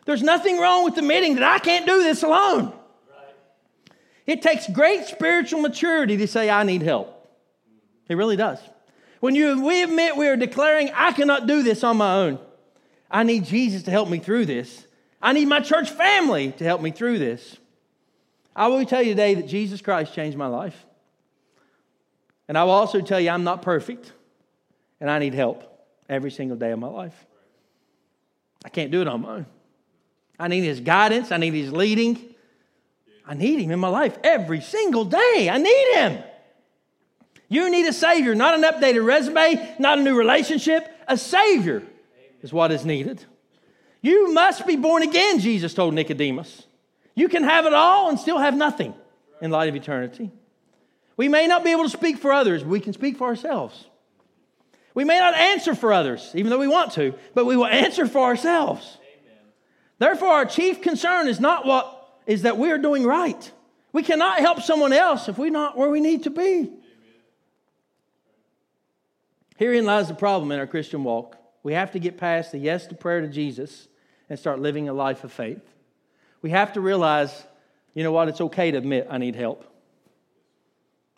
[0.05, 2.75] There's nothing wrong with admitting that I can't do this alone.
[4.27, 7.11] It takes great spiritual maturity to say, I need help.
[8.09, 8.59] It really does.
[9.21, 12.39] When you, we admit we are declaring, I cannot do this on my own,
[13.11, 14.87] I need Jesus to help me through this.
[15.23, 17.57] I need my church family to help me through this.
[18.55, 20.85] I will tell you today that Jesus Christ changed my life.
[22.47, 24.13] And I will also tell you, I'm not perfect,
[25.01, 25.65] and I need help
[26.09, 27.15] every single day of my life.
[28.65, 29.47] I can't do it on my own.
[30.39, 32.34] I need His guidance, I need His leading.
[33.27, 35.49] I need Him in my life every single day.
[35.51, 36.23] I need Him.
[37.49, 40.89] You need a Savior, not an updated resume, not a new relationship.
[41.07, 41.83] A Savior
[42.43, 43.25] is what is needed.
[44.03, 46.67] You must be born again, Jesus told Nicodemus.
[47.15, 48.95] You can have it all and still have nothing
[49.41, 50.31] in light of eternity.
[51.17, 53.87] We may not be able to speak for others, but we can speak for ourselves.
[54.95, 58.07] We may not answer for others, even though we want to, but we will answer
[58.07, 58.99] for ourselves.
[59.01, 59.39] Amen.
[59.99, 61.94] Therefore, our chief concern is not what
[62.27, 63.51] is that we are doing right.
[63.93, 66.43] We cannot help someone else if we're not where we need to be.
[66.43, 66.73] Amen.
[69.57, 71.37] Herein lies the problem in our Christian walk.
[71.63, 73.89] We have to get past the yes to prayer to Jesus
[74.29, 75.63] and start living a life of faith.
[76.43, 77.45] We have to realize,
[77.95, 79.65] you know what, it's okay to admit I need help.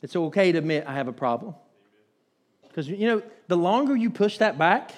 [0.02, 1.54] It's okay to admit I have a problem.
[2.68, 4.92] Because, you know, the longer you push that back,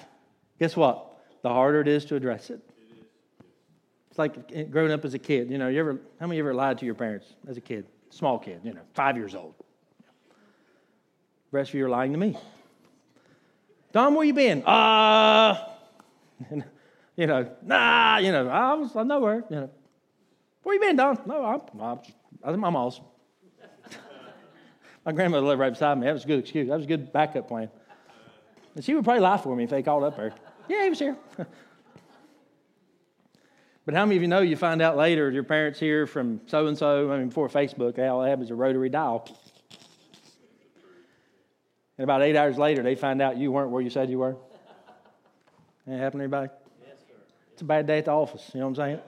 [0.59, 1.05] guess what?
[1.41, 2.59] The harder it is to address it.
[4.19, 5.49] Like growing up as a kid.
[5.49, 7.85] You know, you ever, how many ever lied to your parents as a kid?
[8.09, 9.53] Small kid, you know, five years old.
[11.51, 12.37] The rest of you are lying to me.
[13.93, 14.61] Don, where you been?
[14.65, 15.69] Uh,
[17.15, 19.69] you know, nah, you know, I was I'm nowhere, you know.
[20.63, 21.17] Where you been, Don?
[21.25, 21.99] No, I'm, I'm,
[22.43, 22.99] I was at my mom's.
[25.05, 26.07] My grandmother lived right beside me.
[26.07, 26.67] That was a good excuse.
[26.67, 27.69] That was a good backup plan.
[28.75, 30.33] And she would probably lie for me if they called up there.
[30.67, 31.15] Yeah, he was here.
[33.89, 36.67] but how many of you know you find out later your parents hear from so
[36.67, 37.11] and so?
[37.11, 39.27] I mean, before Facebook, all they have is a rotary dial.
[41.97, 44.35] And about eight hours later, they find out you weren't where you said you were.
[45.87, 46.51] That happen to anybody?
[46.85, 47.15] Yes, sir.
[47.53, 48.51] It's a bad day at the office.
[48.53, 48.99] You know what I'm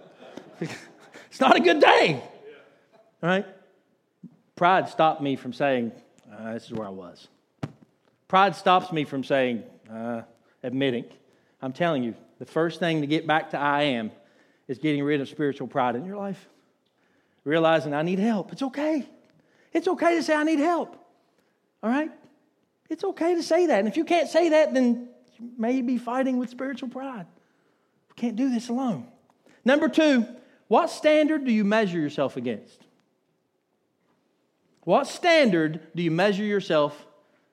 [0.60, 0.72] saying?
[1.30, 2.20] it's not a good day.
[3.22, 3.46] All right?
[4.56, 5.92] Pride stopped me from saying,
[6.36, 7.28] uh, This is where I was.
[8.28, 9.62] Pride stops me from saying,
[9.94, 10.24] uh,
[10.64, 11.06] admitting.
[11.62, 14.10] I'm telling you, the first thing to get back to I am
[14.72, 16.48] is getting rid of spiritual pride in your life.
[17.44, 18.54] Realizing I need help.
[18.54, 19.06] It's okay.
[19.74, 20.96] It's okay to say I need help.
[21.84, 22.10] All right?
[22.90, 23.80] It's okay to say that.
[23.80, 27.26] And if you can't say that, then you may be fighting with spiritual pride.
[28.10, 29.08] We can't do this alone.
[29.66, 30.26] Number two,
[30.70, 32.80] what standard do you measure yourself against?
[34.86, 37.06] What standard do you measure yourself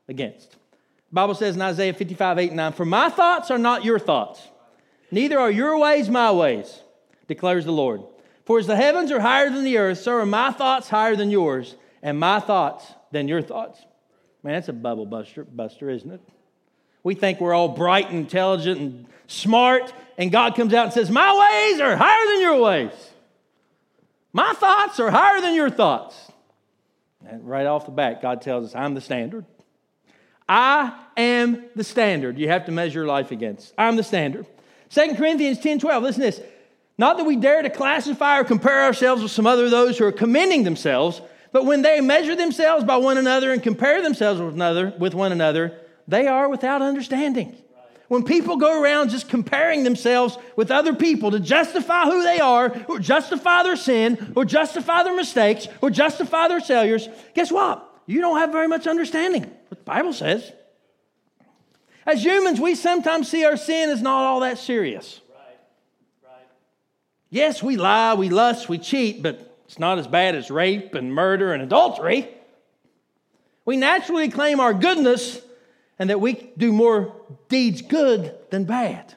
[0.08, 0.52] against?
[0.52, 3.98] The Bible says in Isaiah 55, 8 and 9, For my thoughts are not your
[3.98, 4.40] thoughts,
[5.10, 6.82] neither are your ways my ways,
[7.28, 8.02] declares the Lord.
[8.44, 11.30] For as the heavens are higher than the earth, so are my thoughts higher than
[11.30, 13.80] yours, and my thoughts than your thoughts.
[14.42, 16.20] Man, that's a bubble buster, buster, isn't it?
[17.02, 21.10] We think we're all bright and intelligent and smart, and God comes out and says,
[21.10, 22.92] My ways are higher than your ways.
[24.32, 26.16] My thoughts are higher than your thoughts.
[27.26, 29.44] And right off the bat, God tells us, I'm the standard.
[30.48, 33.74] I am the standard you have to measure your life against.
[33.76, 34.46] I'm the standard.
[34.90, 36.40] 2 Corinthians 10 12, listen to this.
[36.98, 40.12] Not that we dare to classify or compare ourselves with some other those who are
[40.12, 44.92] commending themselves, but when they measure themselves by one another and compare themselves with, another,
[44.98, 47.56] with one another, they are without understanding.
[48.08, 52.74] When people go around just comparing themselves with other people to justify who they are,
[52.88, 57.84] or justify their sin, or justify their mistakes, or justify their failures, guess what?
[58.06, 60.50] You don't have very much understanding what the Bible says.
[62.06, 65.20] As humans, we sometimes see our sin as not all that serious.
[67.30, 71.12] Yes, we lie, we lust, we cheat, but it's not as bad as rape and
[71.12, 72.28] murder and adultery.
[73.64, 75.40] We naturally claim our goodness
[75.98, 77.14] and that we do more
[77.48, 79.14] deeds good than bad.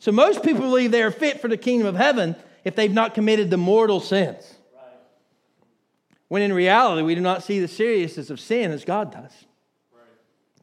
[0.00, 3.14] So most people believe they are fit for the kingdom of heaven if they've not
[3.14, 4.54] committed the mortal sins.
[6.28, 9.32] When in reality, we do not see the seriousness of sin as God does.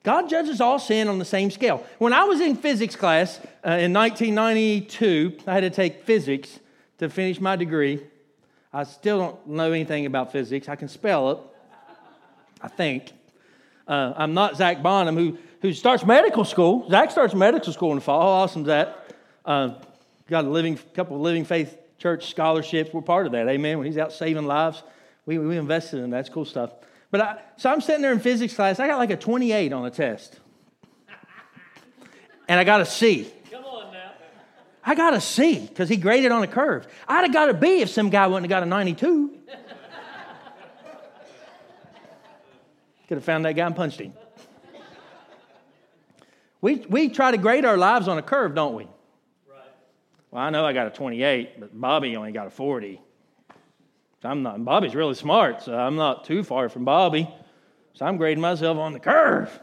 [0.04, 1.86] God judges all sin on the same scale.
[2.00, 6.60] When I was in physics class uh, in 1992, I had to take physics
[6.98, 8.02] to finish my degree.
[8.74, 10.68] I still don't know anything about physics.
[10.70, 11.38] I can spell it,
[12.62, 13.12] I think.
[13.88, 16.90] Uh, I'm not Zach Bonham, who, who starts medical school.
[16.90, 18.22] Zach starts medical school in the fall.
[18.22, 19.16] How awesome is that?
[19.46, 19.74] Uh,
[20.28, 22.92] got a living, couple of Living Faith Church scholarships.
[22.92, 23.48] We're part of that.
[23.48, 23.78] Amen.
[23.78, 24.82] When he's out saving lives,
[25.28, 26.18] we, we invested in that.
[26.18, 26.72] That's cool stuff.
[27.12, 28.80] But I, so I'm sitting there in physics class.
[28.80, 30.40] I got like a 28 on the test.
[32.48, 33.32] And I got a C.
[33.52, 34.12] Come on now.
[34.84, 36.88] I got a C because he graded on a curve.
[37.08, 39.38] I'd have got a B if some guy wouldn't have got a 92.
[43.08, 44.14] Could have found that guy and punched him.
[46.62, 48.84] We, we try to grade our lives on a curve, don't we?
[48.84, 49.68] Right.
[50.30, 53.02] Well, I know I got a 28, but Bobby only got a 40.
[54.24, 57.28] I'm not, Bobby's really smart, so I'm not too far from Bobby.
[57.94, 59.60] So I'm grading myself on the curve.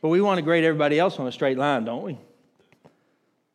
[0.00, 2.18] But we want to grade everybody else on a straight line, don't we?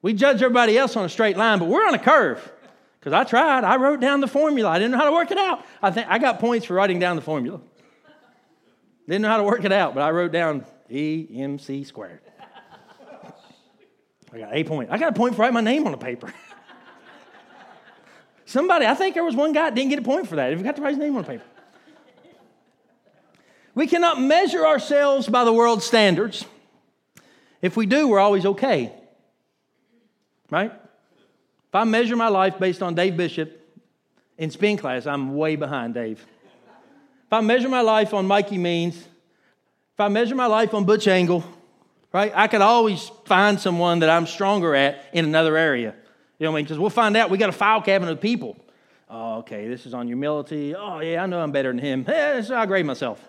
[0.02, 2.52] We judge everybody else on a straight line, but we're on a curve.
[3.00, 3.64] Because I tried.
[3.64, 4.70] I wrote down the formula.
[4.70, 5.66] I didn't know how to work it out.
[5.82, 7.62] I think I got points for writing down the formula.
[9.08, 12.22] Didn't know how to work it out, but I wrote down EMC squared.
[14.34, 14.90] I got a point.
[14.92, 16.34] I got a point for writing my name on the paper.
[18.52, 20.52] Somebody, I think there was one guy didn't get a point for that.
[20.52, 21.44] If you got to write his name on the paper.
[23.74, 26.44] We cannot measure ourselves by the world's standards.
[27.62, 28.92] If we do, we're always okay.
[30.50, 30.70] Right?
[30.70, 33.58] If I measure my life based on Dave Bishop
[34.38, 36.20] in spin class, I'm way behind Dave.
[37.28, 41.08] If I measure my life on Mikey Means, if I measure my life on Butch
[41.08, 41.46] Angle,
[42.12, 45.96] right, I could always find someone that I'm stronger at in another area.
[46.42, 46.66] You know what I mean?
[46.66, 48.58] Because we'll find out we got a file cabinet of people.
[49.08, 50.74] Oh, okay, this is on humility.
[50.74, 52.04] Oh, yeah, I know I'm better than him.
[52.10, 53.24] Yeah, this is how I grade myself.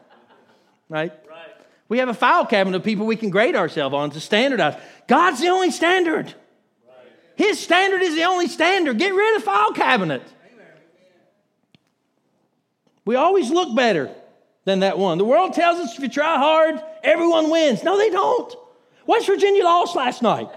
[0.89, 1.13] Right?
[1.29, 1.51] Right.
[1.91, 4.81] We have a file cabinet of people we can grade ourselves on to standardize.
[5.09, 6.33] God's the only standard.
[7.37, 8.97] His standard is the only standard.
[8.97, 10.23] Get rid of the file cabinet.
[13.05, 14.11] We always look better
[14.65, 15.19] than that one.
[15.19, 17.83] The world tells us if you try hard, everyone wins.
[17.83, 18.55] No, they don't.
[19.07, 20.49] West Virginia lost last night.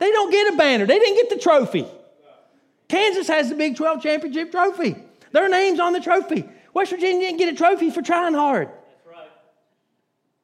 [0.00, 1.86] They don't get a banner, they didn't get the trophy.
[2.88, 4.96] Kansas has the Big 12 championship trophy.
[5.30, 6.48] Their name's on the trophy.
[6.74, 8.68] West Virginia didn't get a trophy for trying hard.
[8.68, 9.28] That's right.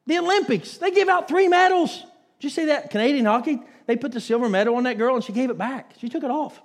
[0.07, 2.05] The Olympics, they give out three medals.
[2.39, 2.91] Did you see that?
[2.91, 5.95] Canadian hockey, they put the silver medal on that girl and she gave it back.
[5.99, 6.61] She took it off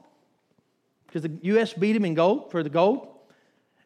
[1.08, 1.74] because the U.S.
[1.74, 3.08] beat him in gold for the gold.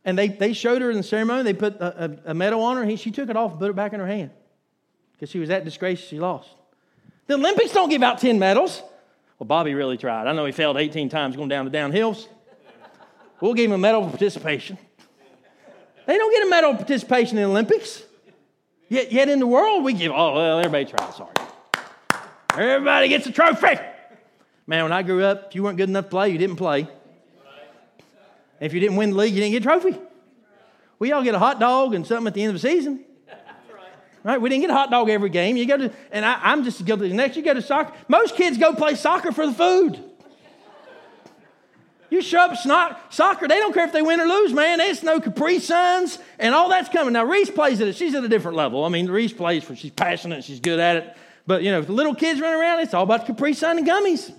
[0.03, 2.75] And they, they showed her in the ceremony, they put a, a, a medal on
[2.75, 4.31] her, and he, she took it off and put it back in her hand
[5.13, 6.49] because she was that disgraced she lost.
[7.27, 8.83] The Olympics don't give out 10 medals.
[9.39, 10.27] Well, Bobby really tried.
[10.27, 12.27] I know he failed 18 times going down the downhills.
[13.41, 14.77] We'll give him a medal of participation.
[16.05, 18.03] They don't get a medal of participation in the Olympics.
[18.87, 21.37] Yet, yet in the world, we give, oh, well, everybody tries hard.
[22.53, 23.77] Everybody gets a trophy.
[24.67, 26.87] Man, when I grew up, if you weren't good enough to play, you didn't play.
[28.59, 29.99] If you didn't win the league, you didn't get a trophy.
[30.97, 33.03] We all get a hot dog and something at the end of the season.
[34.25, 34.41] Right?
[34.41, 35.55] We didn't get a hot dog every game.
[35.55, 37.13] You go to, and I, am just guilty.
[37.13, 37.93] Next, you go to soccer.
[38.07, 40.03] Most kids go play soccer for the food.
[42.09, 44.79] You show up snot, soccer, they don't care if they win or lose, man.
[44.79, 47.13] It's no Capri Suns and all that's coming.
[47.13, 47.95] Now, Reese plays at it.
[47.95, 48.83] She's at a different level.
[48.83, 51.17] I mean, Reese plays for, she's passionate, she's good at it.
[51.45, 53.87] But, you know, if the little kids run around, it's all about Capri Sun and
[53.87, 54.33] gummies.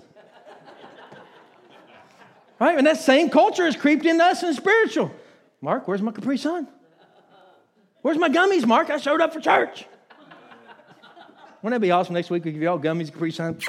[2.59, 2.77] right?
[2.77, 5.13] And that same culture has creeped into us in spiritual.
[5.61, 6.67] Mark, where's my Capri Sun?
[8.01, 8.89] Where's my gummies, Mark?
[8.89, 9.85] I showed up for church.
[11.61, 12.13] Wouldn't that be awesome?
[12.13, 13.59] Next week we give you all gummies, Capri Sun.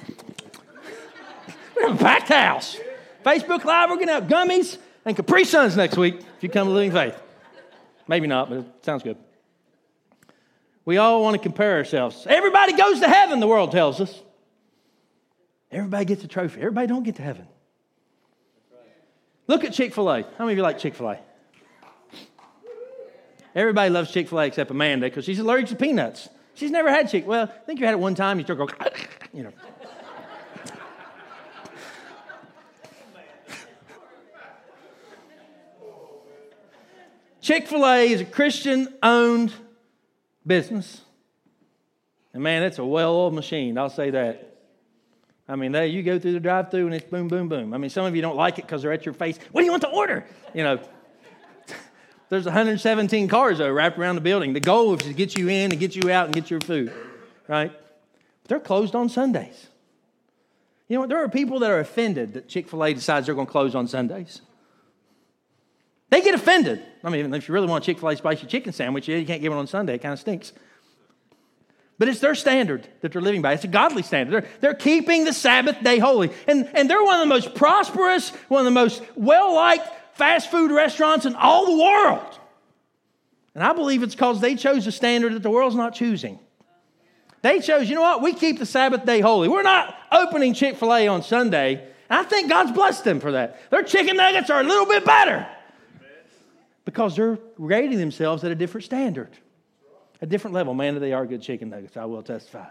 [1.75, 2.79] We're have a packed house.
[3.25, 6.69] Facebook Live, we're going to have gummies and Capri Suns next week if you come
[6.69, 7.21] to Living Faith.
[8.07, 9.17] Maybe not, but it sounds good.
[10.85, 12.27] We all want to compare ourselves.
[12.29, 14.23] Everybody goes to heaven, the world tells us.
[15.71, 16.61] Everybody gets a trophy.
[16.61, 17.47] Everybody don't get to heaven.
[19.47, 20.23] Look at Chick fil A.
[20.23, 21.19] How many of you like Chick fil A?
[23.59, 26.29] Everybody loves Chick fil A except Amanda because she's allergic to peanuts.
[26.55, 27.27] She's never had Chick.
[27.27, 28.39] Well, I think you had it one time.
[28.39, 28.71] You start going,
[29.35, 29.53] you know.
[37.41, 39.53] Chick fil A is a Christian owned
[40.47, 41.01] business.
[42.33, 44.55] And man, it's a well oiled machine, I'll say that.
[45.49, 47.75] I mean, they, you go through the drive through and it's boom, boom, boom.
[47.75, 49.37] I mean, some of you don't like it because they're at your face.
[49.51, 50.27] What do you want to order?
[50.55, 50.79] You know,
[52.31, 54.53] there's 117 cars, though, wrapped around the building.
[54.53, 56.93] The goal is to get you in and get you out and get your food,
[57.47, 57.73] right?
[58.43, 59.69] But they're closed on Sundays.
[60.89, 61.09] You know what?
[61.09, 63.75] There are people that are offended that Chick fil A decides they're going to close
[63.75, 64.43] on Sundays.
[66.11, 66.83] They get offended.
[67.05, 69.41] I mean, if you really want a Chick fil A spicy chicken sandwich, you can't
[69.41, 69.95] get one on Sunday.
[69.95, 70.53] It kind of stinks.
[71.99, 73.55] But it's their standard that they're living by.
[73.55, 74.33] It's a godly standard.
[74.33, 76.31] They're, they're keeping the Sabbath day holy.
[76.47, 80.51] And, and they're one of the most prosperous, one of the most well liked fast
[80.51, 82.39] food restaurants in all the world.
[83.55, 86.39] And I believe it's because they chose a standard that the world's not choosing.
[87.43, 88.23] They chose, you know what?
[88.23, 89.49] We keep the Sabbath day holy.
[89.49, 91.75] We're not opening Chick fil A on Sunday.
[92.11, 93.71] And I think God's blessed them for that.
[93.71, 95.47] Their chicken nuggets are a little bit better
[96.85, 99.31] because they're rating themselves at a different standard,
[100.21, 100.75] a different level.
[100.75, 102.67] Man, they are good chicken nuggets, I will testify.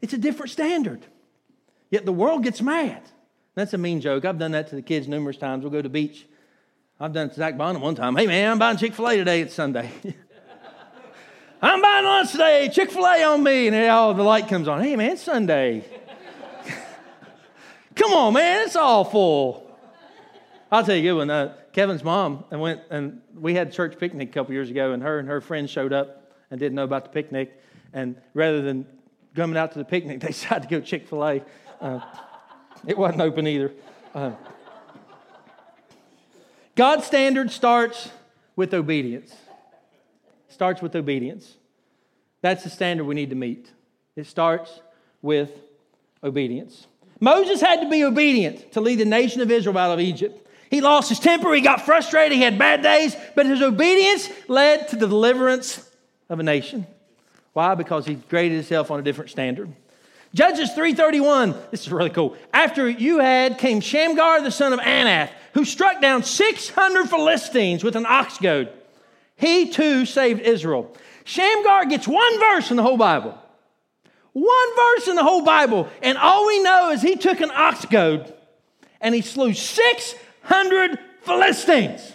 [0.00, 1.04] It's a different standard.
[1.90, 3.02] Yet the world gets mad.
[3.58, 4.24] That's a mean joke.
[4.24, 5.64] I've done that to the kids numerous times.
[5.64, 6.28] We'll go to the beach.
[7.00, 8.14] I've done it to Zach Bonham one time.
[8.14, 9.40] Hey, man, I'm buying Chick fil A today.
[9.40, 9.90] It's Sunday.
[11.60, 12.70] I'm buying lunch today.
[12.72, 13.66] Chick fil A on me.
[13.66, 14.80] And all the light comes on.
[14.80, 15.84] Hey, man, it's Sunday.
[17.96, 19.76] Come on, man, it's awful.
[20.70, 21.30] I'll tell you a good one.
[21.30, 24.92] Uh, Kevin's mom and went and we had a church picnic a couple years ago,
[24.92, 27.60] and her and her friends showed up and didn't know about the picnic.
[27.92, 28.86] And rather than
[29.34, 31.42] coming out to the picnic, they decided to go Chick Fil A.
[31.80, 32.00] Uh,
[32.86, 33.72] it wasn't open either.
[34.14, 34.32] Uh,
[36.74, 38.10] God's standard starts
[38.56, 39.34] with obedience.
[40.48, 41.56] Starts with obedience.
[42.40, 43.70] That's the standard we need to meet.
[44.16, 44.80] It starts
[45.22, 45.50] with
[46.22, 46.86] obedience.
[47.20, 50.46] Moses had to be obedient to lead the nation of Israel out of Egypt.
[50.70, 54.88] He lost his temper, he got frustrated, he had bad days, but his obedience led
[54.88, 55.88] to the deliverance
[56.28, 56.86] of a nation.
[57.54, 57.74] Why?
[57.74, 59.72] Because he graded himself on a different standard.
[60.34, 61.54] Judges 3:31.
[61.70, 62.36] This is really cool.
[62.52, 67.96] After you had came Shamgar the son of Anath, who struck down 600 Philistines with
[67.96, 68.70] an ox goad.
[69.36, 70.94] He too saved Israel.
[71.24, 73.36] Shamgar gets one verse in the whole Bible.
[74.32, 77.84] One verse in the whole Bible, and all we know is he took an ox
[77.86, 78.32] goad
[79.00, 82.12] and he slew 600 Philistines.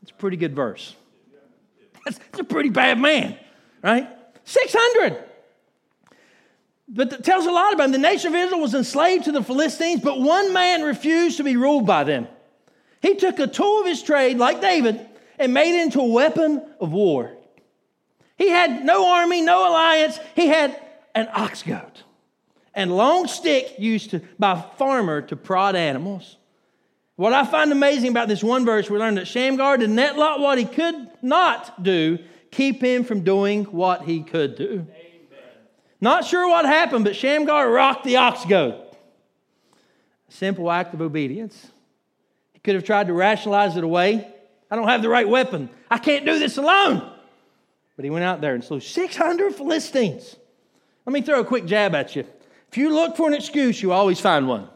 [0.00, 0.94] That's a pretty good verse.
[2.04, 3.36] That's, that's a pretty bad man,
[3.82, 4.08] right?
[4.44, 5.25] 600.
[6.88, 7.92] But it tells a lot about him.
[7.92, 11.56] The nation of Israel was enslaved to the Philistines, but one man refused to be
[11.56, 12.28] ruled by them.
[13.02, 15.04] He took a tool of his trade, like David,
[15.38, 17.32] and made it into a weapon of war.
[18.36, 20.18] He had no army, no alliance.
[20.34, 20.80] He had
[21.14, 22.02] an ox goad
[22.76, 26.36] and long stick used to, by a farmer to prod animals.
[27.16, 30.58] What I find amazing about this one verse, we learn that Shamgar did not what
[30.58, 32.18] he could not do
[32.50, 34.86] keep him from doing what he could do.
[36.00, 38.74] Not sure what happened, but Shamgar rocked the ox goad.
[40.28, 41.70] A simple act of obedience.
[42.52, 44.32] He could have tried to rationalize it away.
[44.70, 45.70] I don't have the right weapon.
[45.90, 47.12] I can't do this alone.
[47.96, 50.36] But he went out there and slew 600 Philistines.
[51.06, 52.24] Let me throw a quick jab at you.
[52.70, 54.68] If you look for an excuse, you always find one.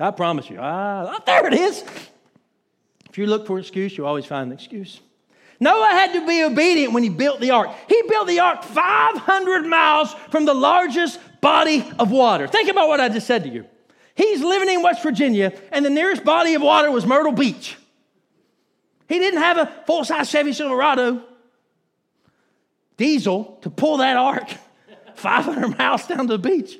[0.00, 0.58] I promise you.
[0.60, 1.82] Ah, there it is.
[3.08, 5.00] If you look for an excuse, you always find an excuse.
[5.60, 7.70] Noah had to be obedient when he built the ark.
[7.88, 12.46] He built the ark 500 miles from the largest body of water.
[12.46, 13.66] Think about what I just said to you.
[14.14, 17.76] He's living in West Virginia, and the nearest body of water was Myrtle Beach.
[19.08, 21.22] He didn't have a full size Chevy Silverado
[22.96, 24.48] diesel to pull that ark
[25.14, 26.78] 500 miles down to the beach.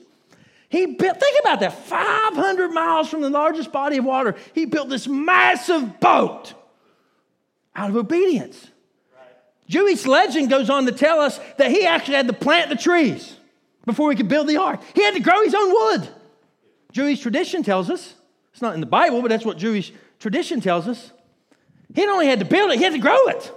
[0.69, 4.37] He built, think about that, 500 miles from the largest body of water.
[4.53, 6.53] He built this massive boat
[7.79, 8.71] out of obedience.
[9.15, 9.29] Right.
[9.69, 13.37] Jewish legend goes on to tell us that he actually had to plant the trees
[13.87, 14.81] before he could build the ark.
[14.95, 16.09] He had to grow his own wood.
[16.91, 18.15] Jewish tradition tells us,
[18.53, 21.13] it's not in the Bible, but that's what Jewish tradition tells us.
[21.95, 23.53] He not only had to build it, he had to grow it.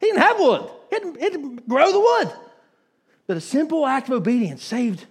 [0.00, 2.32] He didn't have wood, he had to, he had to grow the wood.
[3.26, 5.04] But a simple act of obedience saved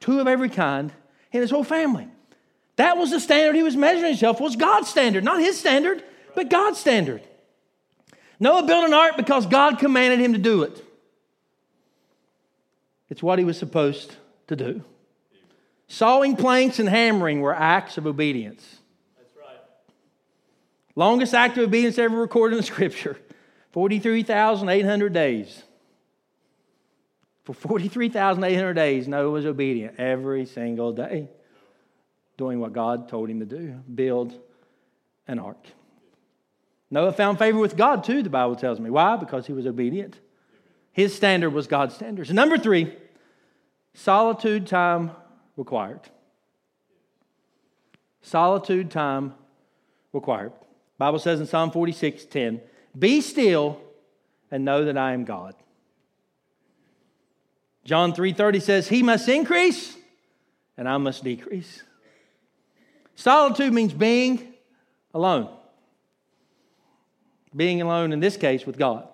[0.00, 0.92] two of every kind
[1.32, 2.06] in his whole family.
[2.76, 6.48] That was the standard he was measuring himself, was God's standard, not his standard, but
[6.48, 7.22] God's standard.
[8.40, 10.84] Noah built an ark because God commanded him to do it.
[13.08, 14.14] It's what he was supposed
[14.48, 14.84] to do.
[15.88, 18.76] Sawing planks and hammering were acts of obedience.
[19.16, 19.58] That's right.
[20.94, 23.16] Longest act of obedience ever recorded in the scripture
[23.72, 25.62] 43,800 days.
[27.44, 31.30] For 43,800 days, Noah was obedient every single day,
[32.36, 34.34] doing what God told him to do build
[35.26, 35.64] an ark.
[36.90, 38.90] Noah found favor with God too, the Bible tells me.
[38.90, 39.16] Why?
[39.16, 40.18] Because he was obedient.
[40.92, 42.30] His standard was God's standards.
[42.30, 42.94] And number three,
[43.94, 45.10] solitude time
[45.56, 46.00] required.
[48.22, 49.34] Solitude time
[50.12, 50.52] required.
[50.96, 52.60] Bible says in Psalm 46 10,
[52.98, 53.80] Be still
[54.50, 55.54] and know that I am God.
[57.84, 59.96] John 3:30 says, "He must increase
[60.76, 61.82] and I must decrease."
[63.14, 64.54] Solitude means being
[65.14, 65.48] alone.
[67.58, 69.08] Being alone in this case with God.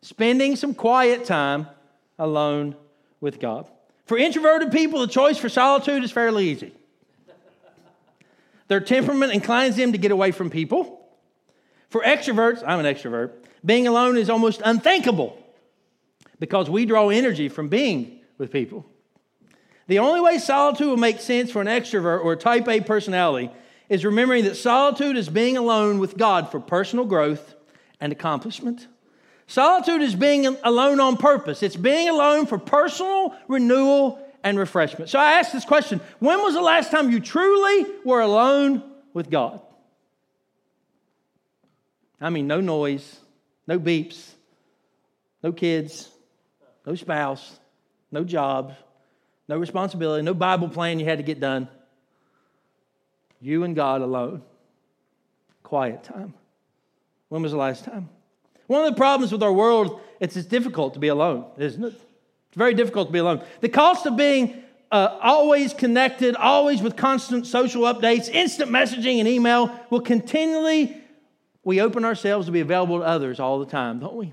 [0.00, 1.66] Spending some quiet time
[2.18, 2.74] alone
[3.20, 3.68] with God.
[4.06, 6.72] For introverted people, the choice for solitude is fairly easy.
[8.68, 11.06] Their temperament inclines them to get away from people.
[11.90, 13.32] For extroverts, I'm an extrovert,
[13.62, 15.38] being alone is almost unthinkable
[16.38, 18.86] because we draw energy from being with people.
[19.86, 23.50] The only way solitude will make sense for an extrovert or a type A personality
[23.92, 27.54] is remembering that solitude is being alone with God for personal growth
[28.00, 28.86] and accomplishment.
[29.46, 31.62] Solitude is being alone on purpose.
[31.62, 35.10] It's being alone for personal renewal and refreshment.
[35.10, 38.82] So I ask this question When was the last time you truly were alone
[39.12, 39.60] with God?
[42.18, 43.20] I mean, no noise,
[43.66, 44.26] no beeps,
[45.42, 46.08] no kids,
[46.86, 47.58] no spouse,
[48.10, 48.74] no job,
[49.48, 51.68] no responsibility, no Bible plan you had to get done.
[53.42, 54.42] You and God alone.
[55.64, 56.32] Quiet time.
[57.28, 58.08] When was the last time?
[58.68, 61.88] One of the problems with our world is it's difficult to be alone, isn't it?
[61.88, 63.42] It's very difficult to be alone.
[63.60, 64.62] The cost of being
[64.92, 70.96] uh, always connected, always with constant social updates, instant messaging, and email will continually
[71.64, 74.32] we open ourselves to be available to others all the time, don't we?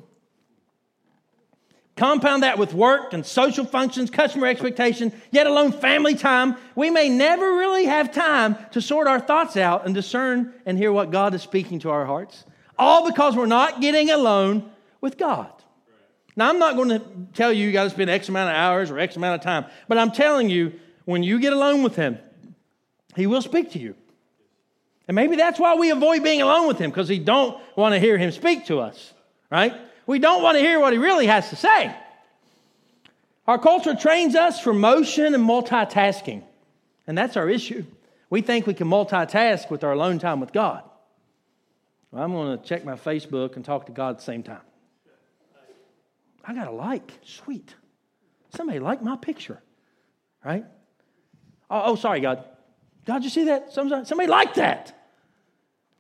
[2.00, 6.56] Compound that with work and social functions, customer expectation, yet alone family time.
[6.74, 10.94] We may never really have time to sort our thoughts out and discern and hear
[10.94, 12.46] what God is speaking to our hearts.
[12.78, 14.72] All because we're not getting alone
[15.02, 15.52] with God.
[16.38, 17.02] Now, I'm not going to
[17.34, 19.66] tell you you got to spend X amount of hours or X amount of time,
[19.90, 22.18] but I'm telling you, when you get alone with Him,
[23.18, 23.94] He will speak to you.
[25.10, 28.00] And maybe that's why we avoid being alone with Him, because we don't want to
[28.00, 29.14] hear Him speak to us,
[29.52, 29.74] right?
[30.10, 31.96] We don't want to hear what he really has to say.
[33.46, 36.42] Our culture trains us for motion and multitasking,
[37.06, 37.86] and that's our issue.
[38.28, 40.82] We think we can multitask with our alone time with God.
[42.10, 44.62] Well, I'm going to check my Facebook and talk to God at the same time.
[46.44, 47.12] I got a like.
[47.24, 47.76] Sweet.
[48.56, 49.62] Somebody liked my picture,
[50.44, 50.66] right?
[51.70, 52.44] Oh, oh, sorry, God.
[53.06, 53.74] God, you see that?
[53.74, 55.08] Somebody liked that.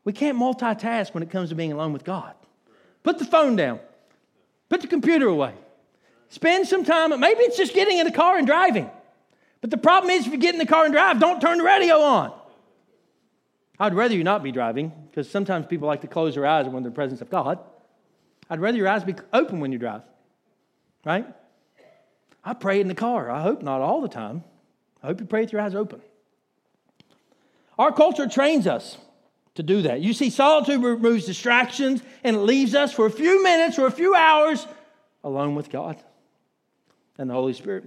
[0.03, 2.33] We can't multitask when it comes to being alone with God.
[3.03, 3.81] Put the phone down.
[4.69, 5.53] Put the computer away.
[6.29, 8.89] Spend some time, maybe it's just getting in the car and driving.
[9.61, 11.63] But the problem is, if you get in the car and drive, don't turn the
[11.63, 12.31] radio on.
[13.79, 16.73] I'd rather you not be driving, because sometimes people like to close their eyes when
[16.73, 17.59] they're in the presence of God.
[18.49, 20.01] I'd rather your eyes be open when you drive,
[21.05, 21.25] right?
[22.43, 23.29] I pray in the car.
[23.29, 24.43] I hope not all the time.
[25.01, 26.01] I hope you pray with your eyes open.
[27.77, 28.97] Our culture trains us
[29.59, 29.99] to do that.
[29.99, 33.91] You see, solitude removes distractions and it leaves us for a few minutes or a
[33.91, 34.65] few hours
[35.21, 36.01] alone with God
[37.17, 37.83] and the Holy Spirit.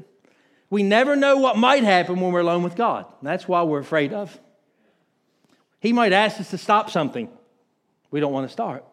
[0.68, 3.06] We never know what might happen when we're alone with God.
[3.22, 4.38] That's why we're afraid of.
[5.80, 7.30] He might ask us to stop something
[8.10, 8.84] we don't want to start.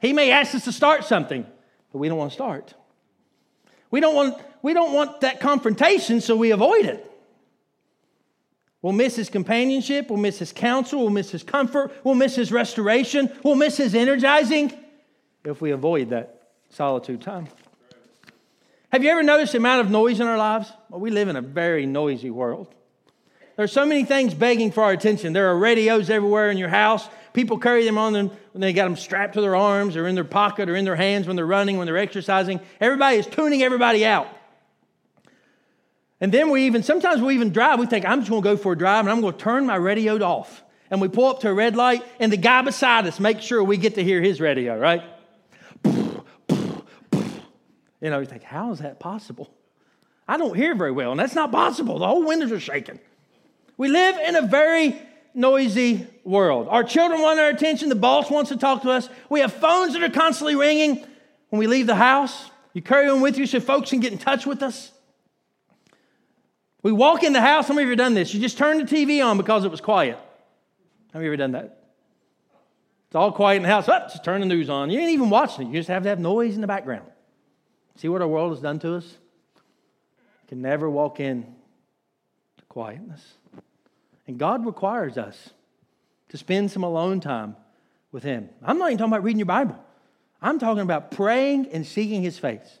[0.00, 1.44] He may ask us to start something,
[1.92, 2.72] but we don't want to start.
[3.90, 7.10] We don't want, we don't want that confrontation, so we avoid it.
[8.86, 10.10] We'll miss his companionship.
[10.10, 11.00] We'll miss his counsel.
[11.00, 11.92] We'll miss his comfort.
[12.04, 13.32] We'll miss his restoration.
[13.42, 14.72] We'll miss his energizing
[15.44, 17.48] if we avoid that solitude time.
[18.92, 20.72] Have you ever noticed the amount of noise in our lives?
[20.88, 22.68] Well, we live in a very noisy world.
[23.56, 25.32] There are so many things begging for our attention.
[25.32, 27.08] There are radios everywhere in your house.
[27.32, 30.14] People carry them on them when they got them strapped to their arms or in
[30.14, 32.60] their pocket or in their hands when they're running, when they're exercising.
[32.80, 34.28] Everybody is tuning everybody out.
[36.20, 38.72] And then we even, sometimes we even drive, we think, I'm just gonna go for
[38.72, 40.62] a drive and I'm gonna turn my radio off.
[40.90, 43.62] And we pull up to a red light, and the guy beside us makes sure
[43.62, 45.02] we get to hear his radio, right?
[45.84, 49.52] You know, you think, how is that possible?
[50.28, 51.98] I don't hear very well, and that's not possible.
[51.98, 53.00] The whole windows are shaking.
[53.76, 54.96] We live in a very
[55.34, 56.68] noisy world.
[56.70, 57.88] Our children want our attention.
[57.88, 59.08] The boss wants to talk to us.
[59.28, 61.04] We have phones that are constantly ringing
[61.50, 62.50] when we leave the house.
[62.74, 64.92] You carry them with you so folks can get in touch with us.
[66.86, 67.68] We walk in the house.
[67.68, 68.32] Many of you ever done this?
[68.32, 70.16] You just turn the TV on because it was quiet.
[71.12, 71.82] Have you ever done that?
[73.08, 73.88] It's all quiet in the house.
[73.88, 74.88] Oh, just turn the news on.
[74.90, 75.70] You ain't even watching it.
[75.72, 77.08] You just have to have noise in the background.
[77.96, 79.04] See what our world has done to us?
[79.04, 81.42] You can never walk in
[82.58, 83.34] to quietness.
[84.28, 85.50] And God requires us
[86.28, 87.56] to spend some alone time
[88.12, 88.48] with Him.
[88.62, 89.76] I'm not even talking about reading your Bible.
[90.40, 92.78] I'm talking about praying and seeking His face.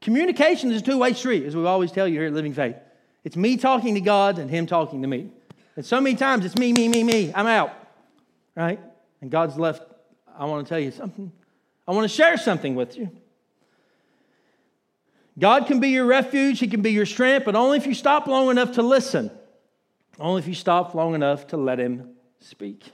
[0.00, 2.76] Communication is a two way street, as we always tell you here at Living Faith.
[3.22, 5.30] It's me talking to God and Him talking to me.
[5.76, 7.32] And so many times it's me, me, me, me.
[7.34, 7.72] I'm out,
[8.54, 8.80] right?
[9.20, 9.82] And God's left.
[10.38, 11.30] I want to tell you something.
[11.86, 13.10] I want to share something with you.
[15.38, 18.26] God can be your refuge, He can be your strength, but only if you stop
[18.26, 19.30] long enough to listen.
[20.18, 22.92] Only if you stop long enough to let Him speak.